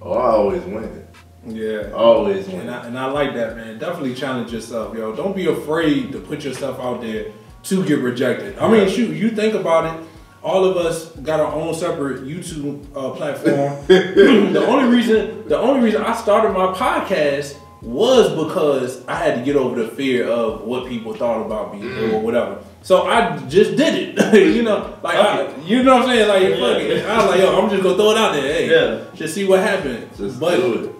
oh, 0.00 0.12
I 0.12 0.30
always 0.30 0.62
win. 0.62 1.06
Yeah. 1.46 1.90
Always 1.92 2.46
win. 2.48 2.62
And 2.62 2.70
I, 2.70 2.86
and 2.86 2.98
I 2.98 3.06
like 3.06 3.34
that, 3.34 3.56
man. 3.56 3.78
Definitely 3.78 4.14
challenge 4.14 4.52
yourself, 4.52 4.96
yo. 4.96 5.14
Don't 5.14 5.36
be 5.36 5.46
afraid 5.46 6.12
to 6.12 6.20
put 6.20 6.44
yourself 6.44 6.80
out 6.80 7.02
there 7.02 7.32
to 7.64 7.84
get 7.84 7.98
rejected. 7.98 8.58
I 8.58 8.70
mean, 8.70 8.88
shoot, 8.88 9.14
you 9.14 9.30
think 9.30 9.54
about 9.54 9.94
it. 9.94 10.06
All 10.44 10.64
of 10.66 10.76
us 10.76 11.10
got 11.16 11.40
our 11.40 11.52
own 11.52 11.74
separate 11.74 12.22
YouTube 12.24 12.84
uh, 12.94 13.10
platform. 13.12 13.84
the 13.86 14.64
only 14.66 14.94
reason, 14.94 15.48
the 15.48 15.58
only 15.58 15.80
reason 15.80 16.02
I 16.02 16.14
started 16.14 16.50
my 16.52 16.66
podcast 16.74 17.56
was 17.80 18.30
because 18.44 19.06
I 19.06 19.16
had 19.16 19.36
to 19.36 19.42
get 19.42 19.56
over 19.56 19.82
the 19.82 19.88
fear 19.88 20.26
of 20.26 20.62
what 20.62 20.86
people 20.88 21.14
thought 21.14 21.44
about 21.44 21.74
me 21.74 21.86
or 22.14 22.18
whatever. 22.20 22.62
So 22.82 23.06
I 23.06 23.38
just 23.48 23.76
did 23.76 24.18
it. 24.18 24.34
you 24.54 24.62
know, 24.62 24.98
like 25.02 25.16
I, 25.16 25.56
you 25.62 25.82
know 25.82 25.96
what 25.96 26.02
I'm 26.02 26.08
saying? 26.08 26.28
Like 26.28 26.58
fuck 26.60 26.82
it. 26.82 27.06
I 27.06 27.16
was 27.16 27.26
like, 27.30 27.40
yo, 27.40 27.62
I'm 27.62 27.70
just 27.70 27.82
gonna 27.82 27.96
throw 27.96 28.10
it 28.10 28.18
out 28.18 28.32
there. 28.32 28.42
Hey, 28.42 28.70
Yeah. 28.70 29.04
just 29.14 29.34
see 29.34 29.46
what 29.46 29.60
happens. 29.60 30.16
Just 30.18 30.38
but 30.40 30.56
do 30.56 30.94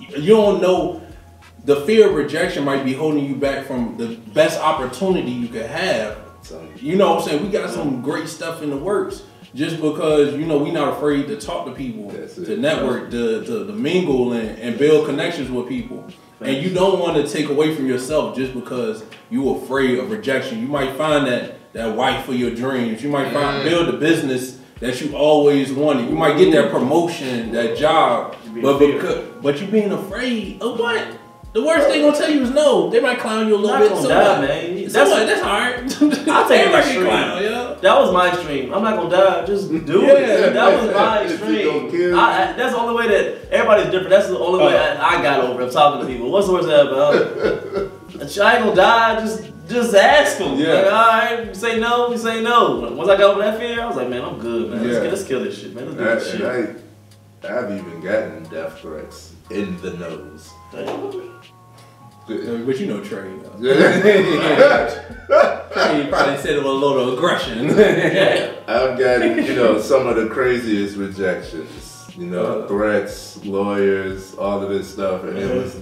it, 0.00 0.18
you 0.18 0.34
don't 0.34 0.60
know 0.62 1.02
the 1.64 1.76
fear 1.82 2.08
of 2.08 2.14
rejection 2.14 2.64
might 2.64 2.84
be 2.84 2.92
holding 2.92 3.24
you 3.24 3.36
back 3.36 3.66
from 3.66 3.96
the 3.96 4.16
best 4.34 4.60
opportunity 4.60 5.30
you 5.30 5.48
could 5.48 5.66
have. 5.66 6.18
So, 6.82 6.88
You 6.88 6.96
know 6.96 7.14
what 7.14 7.22
I'm 7.22 7.28
saying? 7.28 7.42
We 7.42 7.50
got 7.50 7.70
some 7.70 8.02
great 8.02 8.28
stuff 8.28 8.62
in 8.62 8.70
the 8.70 8.76
works 8.76 9.22
just 9.54 9.80
because, 9.80 10.34
you 10.34 10.46
know, 10.46 10.58
we 10.58 10.70
not 10.70 10.94
afraid 10.96 11.26
to 11.28 11.40
talk 11.40 11.66
to 11.66 11.72
people, 11.72 12.10
to 12.10 12.56
network, 12.56 13.10
to, 13.10 13.44
to, 13.44 13.66
to 13.66 13.72
mingle 13.72 14.32
and, 14.32 14.58
and 14.58 14.78
build 14.78 15.06
connections 15.06 15.50
with 15.50 15.68
people. 15.68 16.06
And 16.40 16.56
you 16.62 16.70
don't 16.74 16.98
want 16.98 17.24
to 17.24 17.32
take 17.32 17.48
away 17.50 17.74
from 17.74 17.86
yourself 17.86 18.36
just 18.36 18.52
because 18.54 19.04
you 19.30 19.54
afraid 19.56 19.98
of 19.98 20.10
rejection. 20.10 20.58
You 20.60 20.66
might 20.66 20.96
find 20.96 21.26
that 21.26 21.56
that 21.72 21.96
wife 21.96 22.26
for 22.26 22.32
your 22.34 22.50
dreams. 22.54 23.02
You 23.02 23.08
might 23.08 23.32
find 23.32 23.64
build 23.64 23.88
a 23.88 23.96
business 23.96 24.58
that 24.80 25.00
you 25.00 25.16
always 25.16 25.72
wanted. 25.72 26.08
You 26.10 26.16
might 26.16 26.36
get 26.36 26.52
that 26.52 26.70
promotion, 26.70 27.52
that 27.52 27.78
job, 27.78 28.36
You 28.52 28.60
but 28.60 28.78
because, 28.78 29.28
but 29.40 29.60
you 29.60 29.68
being 29.68 29.92
afraid 29.92 30.60
of 30.60 30.78
what? 30.78 31.06
The 31.52 31.62
worst 31.62 31.86
thing 31.88 32.00
they 32.00 32.06
gonna 32.08 32.16
tell 32.16 32.30
you 32.30 32.42
is 32.42 32.50
no. 32.50 32.88
They 32.88 32.98
might 33.00 33.18
clown 33.18 33.46
you 33.46 33.54
a 33.54 33.58
little 33.58 33.76
Not 33.76 33.80
bit. 33.80 33.88
gonna 33.90 34.02
So 34.02 34.08
die, 34.08 34.38
what? 34.40 34.48
man. 34.48 34.88
So 34.90 35.04
That's- 35.04 35.10
what? 35.10 35.26
That's 35.26 35.42
hard. 35.42 36.28
I'll 36.28 36.48
take 36.48 36.60
it 36.60 36.66
Everybody 36.66 36.76
extreme. 36.78 36.94
can 36.94 37.04
clown, 37.06 37.42
yo. 37.42 37.74
That 37.82 37.98
was 38.00 38.12
my 38.12 38.28
extreme. 38.32 38.72
I'm 38.74 38.82
not 38.82 38.96
gonna 38.96 39.10
die. 39.10 39.46
Just 39.46 39.68
do 39.70 40.00
Yeah, 40.00 40.12
it. 40.12 40.52
That 40.54 40.80
was 40.82 40.94
my 40.94 41.22
if 41.24 41.32
extreme. 41.32 42.14
I, 42.14 42.18
I, 42.18 42.52
that's 42.54 42.72
the 42.74 42.80
only 42.80 42.94
way 42.94 43.08
that 43.08 43.50
everybody's 43.52 43.86
different. 43.86 44.10
That's 44.10 44.28
the 44.28 44.38
only 44.38 44.64
way 44.64 44.76
Uh. 44.78 44.94
I, 45.02 45.18
I 45.18 45.22
got 45.22 45.40
over. 45.40 45.62
I'm 45.62 45.70
talking 45.70 46.06
to 46.06 46.12
people. 46.12 46.30
What's 46.30 46.46
the 46.46 46.52
worst 46.54 46.68
that 46.68 46.86
ever? 46.86 47.90
I 48.20 48.56
ain't 48.56 48.64
gonna 48.64 48.74
die. 48.74 49.20
Just 49.20 49.50
just 49.68 49.94
ask 49.94 50.38
them. 50.38 50.58
Yeah. 50.58 50.72
Like, 50.74 50.86
all 50.86 50.90
right, 51.44 51.56
say 51.56 51.78
no. 51.80 52.08
We 52.10 52.16
say 52.16 52.42
no. 52.42 52.92
Once 52.96 53.08
I 53.10 53.16
got 53.16 53.30
over 53.34 53.42
that 53.42 53.58
fear, 53.58 53.80
I 53.82 53.86
was 53.86 53.96
like, 53.96 54.08
man, 54.08 54.22
I'm 54.24 54.38
good, 54.38 54.70
man. 54.70 54.86
Let's, 54.88 55.10
let's 55.10 55.24
kill 55.24 55.44
this 55.44 55.58
shit, 55.60 55.74
man. 55.74 55.84
Let's 55.96 55.96
do 55.98 56.08
and 56.08 56.20
this 56.20 56.30
shit. 56.32 56.42
I, 56.42 56.56
and 56.56 57.56
I, 57.58 57.58
I've 57.58 57.70
even 57.78 58.00
gotten 58.00 58.44
death 58.44 58.78
threats 58.80 59.34
in 59.50 59.80
the 59.82 59.92
nose. 59.94 60.50
Yeah, 60.74 60.80
But 62.26 62.78
you 62.78 62.86
know 62.86 63.02
Trey. 63.02 63.32
Yeah. 63.60 65.08
Trey 65.72 66.06
probably 66.08 66.36
said 66.38 66.54
it 66.54 66.58
with 66.58 66.66
a 66.66 66.70
little 66.70 67.14
aggression. 67.16 67.70
I've 67.70 68.98
gotten, 68.98 69.44
you 69.44 69.54
know, 69.54 69.80
some 69.80 70.06
of 70.06 70.16
the 70.16 70.28
craziest 70.28 70.96
rejections. 70.96 72.10
You 72.16 72.26
know, 72.26 72.44
Uh. 72.62 72.68
threats, 72.68 73.42
lawyers, 73.44 74.34
all 74.34 74.62
of 74.62 74.68
this 74.68 74.92
stuff, 74.92 75.24
and 75.24 75.38
it 75.38 75.54
was, 75.56 75.74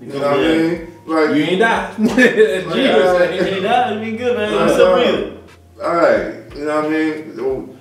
you 0.00 0.08
know 0.08 0.18
what 0.18 0.24
I 0.26 0.36
mean? 0.36 0.92
Like, 1.06 1.28
you 1.36 1.42
ain't 1.44 1.58
Yeah, 1.60 1.94
Jesus. 1.98 3.56
you 3.56 3.60
died. 3.62 3.94
You 3.94 4.00
been 4.00 4.16
good, 4.16 4.36
man. 4.36 4.52
Uh, 4.52 4.66
I'm 4.74 5.38
all 5.82 5.96
right, 5.96 6.56
you 6.56 6.64
know 6.66 6.76
what 6.76 6.84
I 6.84 6.88
mean? 6.88 7.78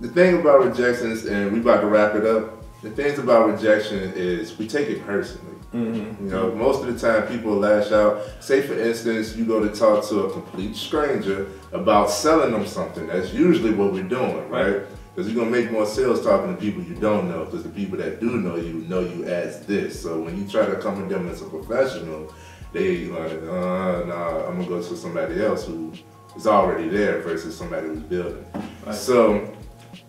The 0.00 0.08
thing 0.08 0.40
about 0.40 0.62
rejections, 0.64 1.24
and 1.24 1.52
we 1.52 1.60
about 1.60 1.80
to 1.80 1.86
wrap 1.86 2.14
it 2.14 2.26
up. 2.26 2.62
The 2.82 2.90
things 2.90 3.18
about 3.18 3.48
rejection 3.48 4.12
is 4.14 4.56
we 4.58 4.68
take 4.68 4.88
it 4.88 5.04
personally. 5.06 5.55
Mm-hmm. 5.76 6.24
You 6.24 6.32
know, 6.32 6.54
most 6.54 6.82
of 6.82 6.92
the 6.92 6.98
time 6.98 7.28
people 7.28 7.52
lash 7.52 7.92
out. 7.92 8.22
Say, 8.40 8.62
for 8.62 8.78
instance, 8.78 9.36
you 9.36 9.44
go 9.44 9.60
to 9.60 9.74
talk 9.74 10.08
to 10.08 10.20
a 10.20 10.32
complete 10.32 10.74
stranger 10.74 11.48
about 11.72 12.10
selling 12.10 12.52
them 12.52 12.66
something. 12.66 13.06
That's 13.06 13.32
usually 13.34 13.74
what 13.74 13.92
we're 13.92 14.08
doing, 14.08 14.48
right? 14.48 14.82
Because 15.14 15.30
you're 15.30 15.44
gonna 15.44 15.54
make 15.54 15.70
more 15.70 15.84
sales 15.84 16.22
talking 16.24 16.54
to 16.54 16.60
people 16.60 16.82
you 16.82 16.94
don't 16.94 17.28
know. 17.28 17.44
Because 17.44 17.62
the 17.62 17.68
people 17.68 17.98
that 17.98 18.20
do 18.20 18.38
know 18.38 18.56
you 18.56 18.74
know 18.88 19.00
you 19.00 19.24
as 19.24 19.66
this. 19.66 20.00
So 20.00 20.18
when 20.20 20.38
you 20.38 20.48
try 20.48 20.64
to 20.64 20.76
come 20.76 21.02
at 21.02 21.10
them 21.10 21.28
as 21.28 21.42
a 21.42 21.46
professional, 21.46 22.32
they 22.72 23.06
like, 23.06 23.32
uh, 23.42 24.04
nah, 24.06 24.46
I'm 24.46 24.56
gonna 24.56 24.66
go 24.66 24.82
to 24.82 24.96
somebody 24.96 25.44
else 25.44 25.66
who 25.66 25.92
is 26.36 26.46
already 26.46 26.88
there 26.88 27.20
versus 27.20 27.56
somebody 27.56 27.88
who's 27.88 28.02
building. 28.02 28.46
So 28.92 29.52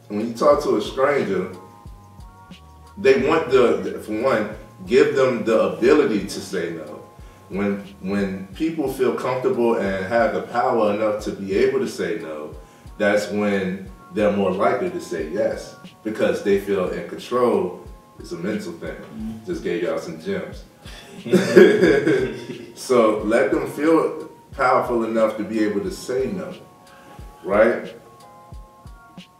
when 0.07 0.29
you 0.29 0.33
talk 0.33 0.63
to 0.63 0.77
a 0.77 0.81
stranger, 0.81 1.51
they 2.97 3.27
want 3.27 3.49
the 3.51 4.01
for 4.05 4.21
one 4.21 4.56
give 4.87 5.15
them 5.15 5.43
the 5.43 5.59
ability 5.73 6.21
to 6.21 6.39
say 6.41 6.71
no. 6.71 7.03
When 7.49 7.79
when 8.01 8.47
people 8.55 8.91
feel 8.91 9.15
comfortable 9.15 9.75
and 9.75 10.05
have 10.05 10.33
the 10.33 10.41
power 10.41 10.93
enough 10.93 11.23
to 11.25 11.31
be 11.31 11.55
able 11.55 11.79
to 11.79 11.87
say 11.87 12.19
no 12.19 12.55
that's 12.97 13.29
when 13.29 13.89
they're 14.13 14.31
more 14.31 14.51
likely 14.51 14.89
to 14.89 14.99
say 14.99 15.29
yes 15.29 15.75
because 16.03 16.43
they 16.43 16.59
feel 16.59 16.89
in 16.89 17.07
control. 17.07 17.83
It's 18.19 18.31
a 18.31 18.37
mental 18.37 18.73
thing. 18.73 18.97
Just 19.45 19.63
gave 19.63 19.83
y'all 19.83 19.99
some 19.99 20.19
gems. 20.21 20.63
So 22.77 23.19
let 23.23 23.51
them 23.51 23.67
feel 23.71 24.29
powerful 24.51 25.03
enough 25.03 25.35
to 25.37 25.43
be 25.43 25.63
able 25.63 25.81
to 25.81 25.91
say 25.91 26.27
no 26.27 26.53
right? 27.47 27.95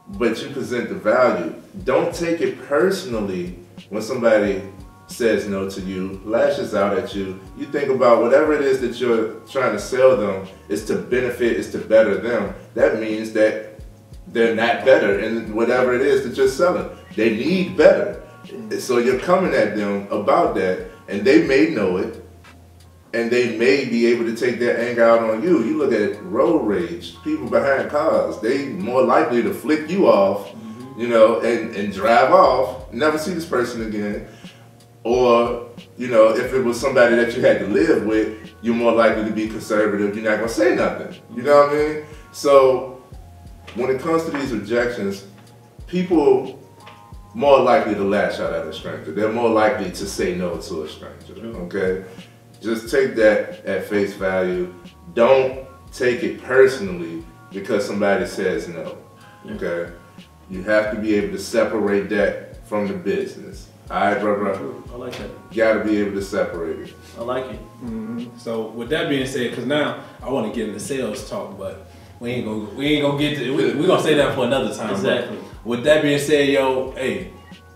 But 0.08 0.42
you 0.42 0.50
present 0.52 0.90
the 0.90 0.96
value. 0.96 1.54
Don't 1.84 2.16
take 2.16 2.42
it 2.42 2.60
personally 2.68 3.60
when 3.90 4.02
somebody 4.02 4.64
says 5.08 5.48
no 5.48 5.70
to 5.70 5.82
you, 5.82 6.22
lashes 6.26 6.76
out 6.76 6.98
at 6.98 7.15
you. 7.15 7.39
You 7.58 7.65
think 7.65 7.89
about 7.89 8.22
whatever 8.22 8.54
it 8.54 8.62
is 8.62 8.82
that 8.82 9.00
you're 9.00 9.36
trying 9.50 9.72
to 9.72 9.80
sell 9.80 10.17
them 10.17 10.48
is 10.70 10.86
to 10.86 10.96
benefit, 10.98 11.54
is 11.54 11.72
to 11.72 11.80
better 11.80 12.17
them. 12.17 12.54
That 12.76 13.00
means 13.00 13.32
that 13.34 13.80
they're 14.28 14.56
not 14.56 14.84
better 14.86 15.20
in 15.20 15.56
whatever 15.56 15.96
it 15.96 16.02
is 16.02 16.24
that 16.28 16.36
you're 16.36 16.50
selling. 16.50 16.89
They 17.15 17.36
need 17.36 17.78
better. 17.78 18.24
So 18.80 18.98
you're 18.98 19.20
coming 19.20 19.54
at 19.54 19.76
them 19.76 20.08
about 20.12 20.56
that, 20.56 20.91
and 21.08 21.26
they 21.26 21.46
may 21.48 21.70
know 21.70 21.98
it, 21.98 22.24
and 23.13 23.32
they 23.32 23.58
may 23.58 23.86
be 23.86 24.06
able 24.08 24.26
to 24.26 24.36
take 24.36 24.60
their 24.60 24.78
anger 24.80 25.04
out 25.04 25.24
on 25.24 25.41
you. 25.41 25.63
You 25.63 25.78
look 25.78 25.93
at 25.93 26.24
road 26.24 26.60
rage, 26.60 27.15
people 27.24 27.50
behind 27.50 27.89
cars, 27.89 28.39
they 28.39 28.67
more 28.67 29.02
likely 29.02 29.41
to 29.41 29.54
flick 29.54 29.89
you 29.89 30.08
off, 30.08 30.50
mm-hmm. 30.50 31.02
you 31.02 31.08
know, 31.08 31.39
and, 31.39 31.76
and 31.76 31.93
drive 31.93 32.32
off, 32.32 32.91
never 32.93 33.17
see 33.17 33.34
this 33.34 33.46
person 33.46 33.88
again. 33.88 34.28
Or, 35.08 35.70
you 35.98 36.10
know, 36.10 36.36
if 36.36 36.52
it 36.52 36.60
was 36.60 36.78
somebody 36.78 37.15
that 37.15 37.34
you 37.34 37.41
had 37.41 37.60
to 37.60 37.67
live 37.67 38.06
with, 38.06 38.52
you're 38.62 38.76
more 38.76 38.91
likely 38.91 39.24
to 39.24 39.32
be 39.32 39.48
conservative. 39.48 40.13
You're 40.13 40.30
not 40.30 40.39
gonna 40.39 40.50
say 40.50 40.76
nothing. 40.76 41.15
You 41.34 41.43
know 41.43 41.62
what 41.62 41.70
I 41.70 41.76
mean? 41.76 42.06
So 42.34 43.02
when 43.76 43.89
it 43.89 44.02
comes 44.02 44.26
to 44.26 44.32
these 44.32 44.52
rejections, 44.52 45.26
people 45.88 46.62
more 47.34 47.58
likely 47.58 47.96
to 47.96 48.04
lash 48.04 48.41
out 48.41 48.52
at 48.52 48.67
a 48.67 48.74
stranger. 48.74 49.13
They're 49.13 49.32
more 49.32 49.50
likely 49.50 49.91
to 49.91 50.06
say 50.06 50.36
no 50.36 50.58
to 50.58 50.84
a 50.84 50.89
stranger. 50.89 51.36
Mm-hmm. 51.36 51.56
Okay? 51.56 52.04
Just 52.62 52.91
take 52.91 53.15
that 53.15 53.65
at 53.65 53.86
face 53.86 54.13
value. 54.13 54.76
Don't 55.13 55.65
take 55.93 56.22
it 56.22 56.43
personally 56.43 57.24
because 57.54 57.88
somebody 57.88 58.26
says 58.26 58.67
no. 58.67 58.98
Okay? 59.52 59.89
You 60.50 60.63
have 60.63 60.93
to 60.93 61.00
be 61.00 61.15
able 61.15 61.38
to 61.38 61.41
separate 61.41 62.10
that 62.10 62.67
from 62.67 62.89
the 62.89 62.93
business. 62.93 63.70
Alright, 63.89 64.19
bro, 64.19 64.36
bro. 64.36 64.84
I 64.91 64.95
like 64.97 65.17
that. 65.17 65.30
You 65.52 65.56
gotta 65.56 65.84
be 65.84 65.97
able 65.97 66.12
to 66.12 66.21
separate 66.21 66.89
it. 66.89 66.93
I 67.17 67.21
like 67.21 67.45
it. 67.45 67.60
Mm-hmm. 67.84 68.38
So 68.38 68.67
with 68.67 68.89
that 68.89 69.08
being 69.10 69.26
said, 69.26 69.50
because 69.52 69.65
now 69.65 70.04
I 70.21 70.30
want 70.30 70.52
to 70.52 70.58
get 70.58 70.67
into 70.67 70.80
sales 70.80 71.30
talk, 71.30 71.58
but 71.58 71.88
we 72.19 72.32
ain't 72.32 72.45
gonna 72.45 72.65
we 72.76 72.88
ain't 72.88 73.04
gonna 73.04 73.17
get 73.17 73.38
to 73.38 73.56
we, 73.56 73.73
we 73.73 73.88
gonna 73.88 74.02
say 74.02 74.15
that 74.15 74.36
for 74.36 74.45
another 74.45 74.76
time. 74.76 74.89
but 74.89 74.95
Exactly. 74.95 75.38
With 75.63 75.84
that 75.84 76.02
being 76.02 76.19
said, 76.19 76.50
yo, 76.50 76.91
hey, 76.91 77.32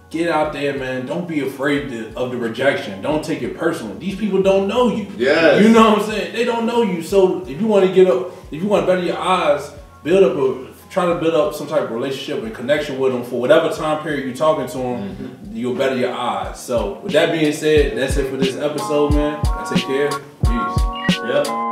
get 0.10 0.30
out 0.30 0.52
there, 0.54 0.78
man. 0.78 1.06
Don't 1.06 1.28
be 1.28 1.40
afraid 1.42 1.90
to, 1.90 2.14
of 2.16 2.32
the 2.32 2.38
rejection. 2.38 3.02
Don't 3.02 3.24
take 3.24 3.42
it 3.42 3.58
personally. 3.58 3.98
These 3.98 4.18
people 4.18 4.42
don't 4.42 4.68
know 4.68 4.94
you. 4.94 5.08
Yes. 5.18 5.64
You 5.64 5.70
know 5.70 5.92
what 5.92 6.00
I'm 6.00 6.06
saying? 6.06 6.34
They 6.34 6.44
don't 6.44 6.66
know 6.66 6.84
you. 6.84 7.02
So 7.02 7.46
if 7.46 7.60
you 7.60 7.68
want 7.68 7.88
to 7.88 7.94
get 7.94 8.08
up, 8.08 8.32
if 8.52 8.62
you 8.62 8.68
want 8.68 8.84
to 8.84 8.88
better 8.88 9.04
your 9.04 9.18
odds, 9.18 9.72
build 10.04 10.24
up 10.24 10.38
a 10.38 10.71
try 10.92 11.06
to 11.06 11.16
build 11.16 11.34
up 11.34 11.56
some 11.56 11.68
type 11.68 11.84
of 11.84 11.92
relationship 11.92 12.44
and 12.44 12.54
connection 12.54 13.00
with 13.00 13.14
them 13.14 13.24
for 13.24 13.40
whatever 13.40 13.74
time 13.74 14.04
period 14.04 14.26
you're 14.26 14.36
talking 14.36 14.68
to 14.68 14.78
them. 14.78 15.16
Mm-hmm. 15.16 15.56
You'll 15.56 15.76
better 15.76 15.96
your 15.96 16.12
odds. 16.14 16.60
So 16.60 17.00
with 17.00 17.14
that 17.14 17.32
being 17.32 17.54
said, 17.54 17.98
that's 17.98 18.18
it 18.18 18.30
for 18.30 18.38
this 18.38 18.58
episode, 18.58 19.14
man. 19.14 19.40
I 19.46 19.72
take 19.74 19.86
care. 19.86 20.10
Peace. 20.44 21.18
Yep. 21.24 21.71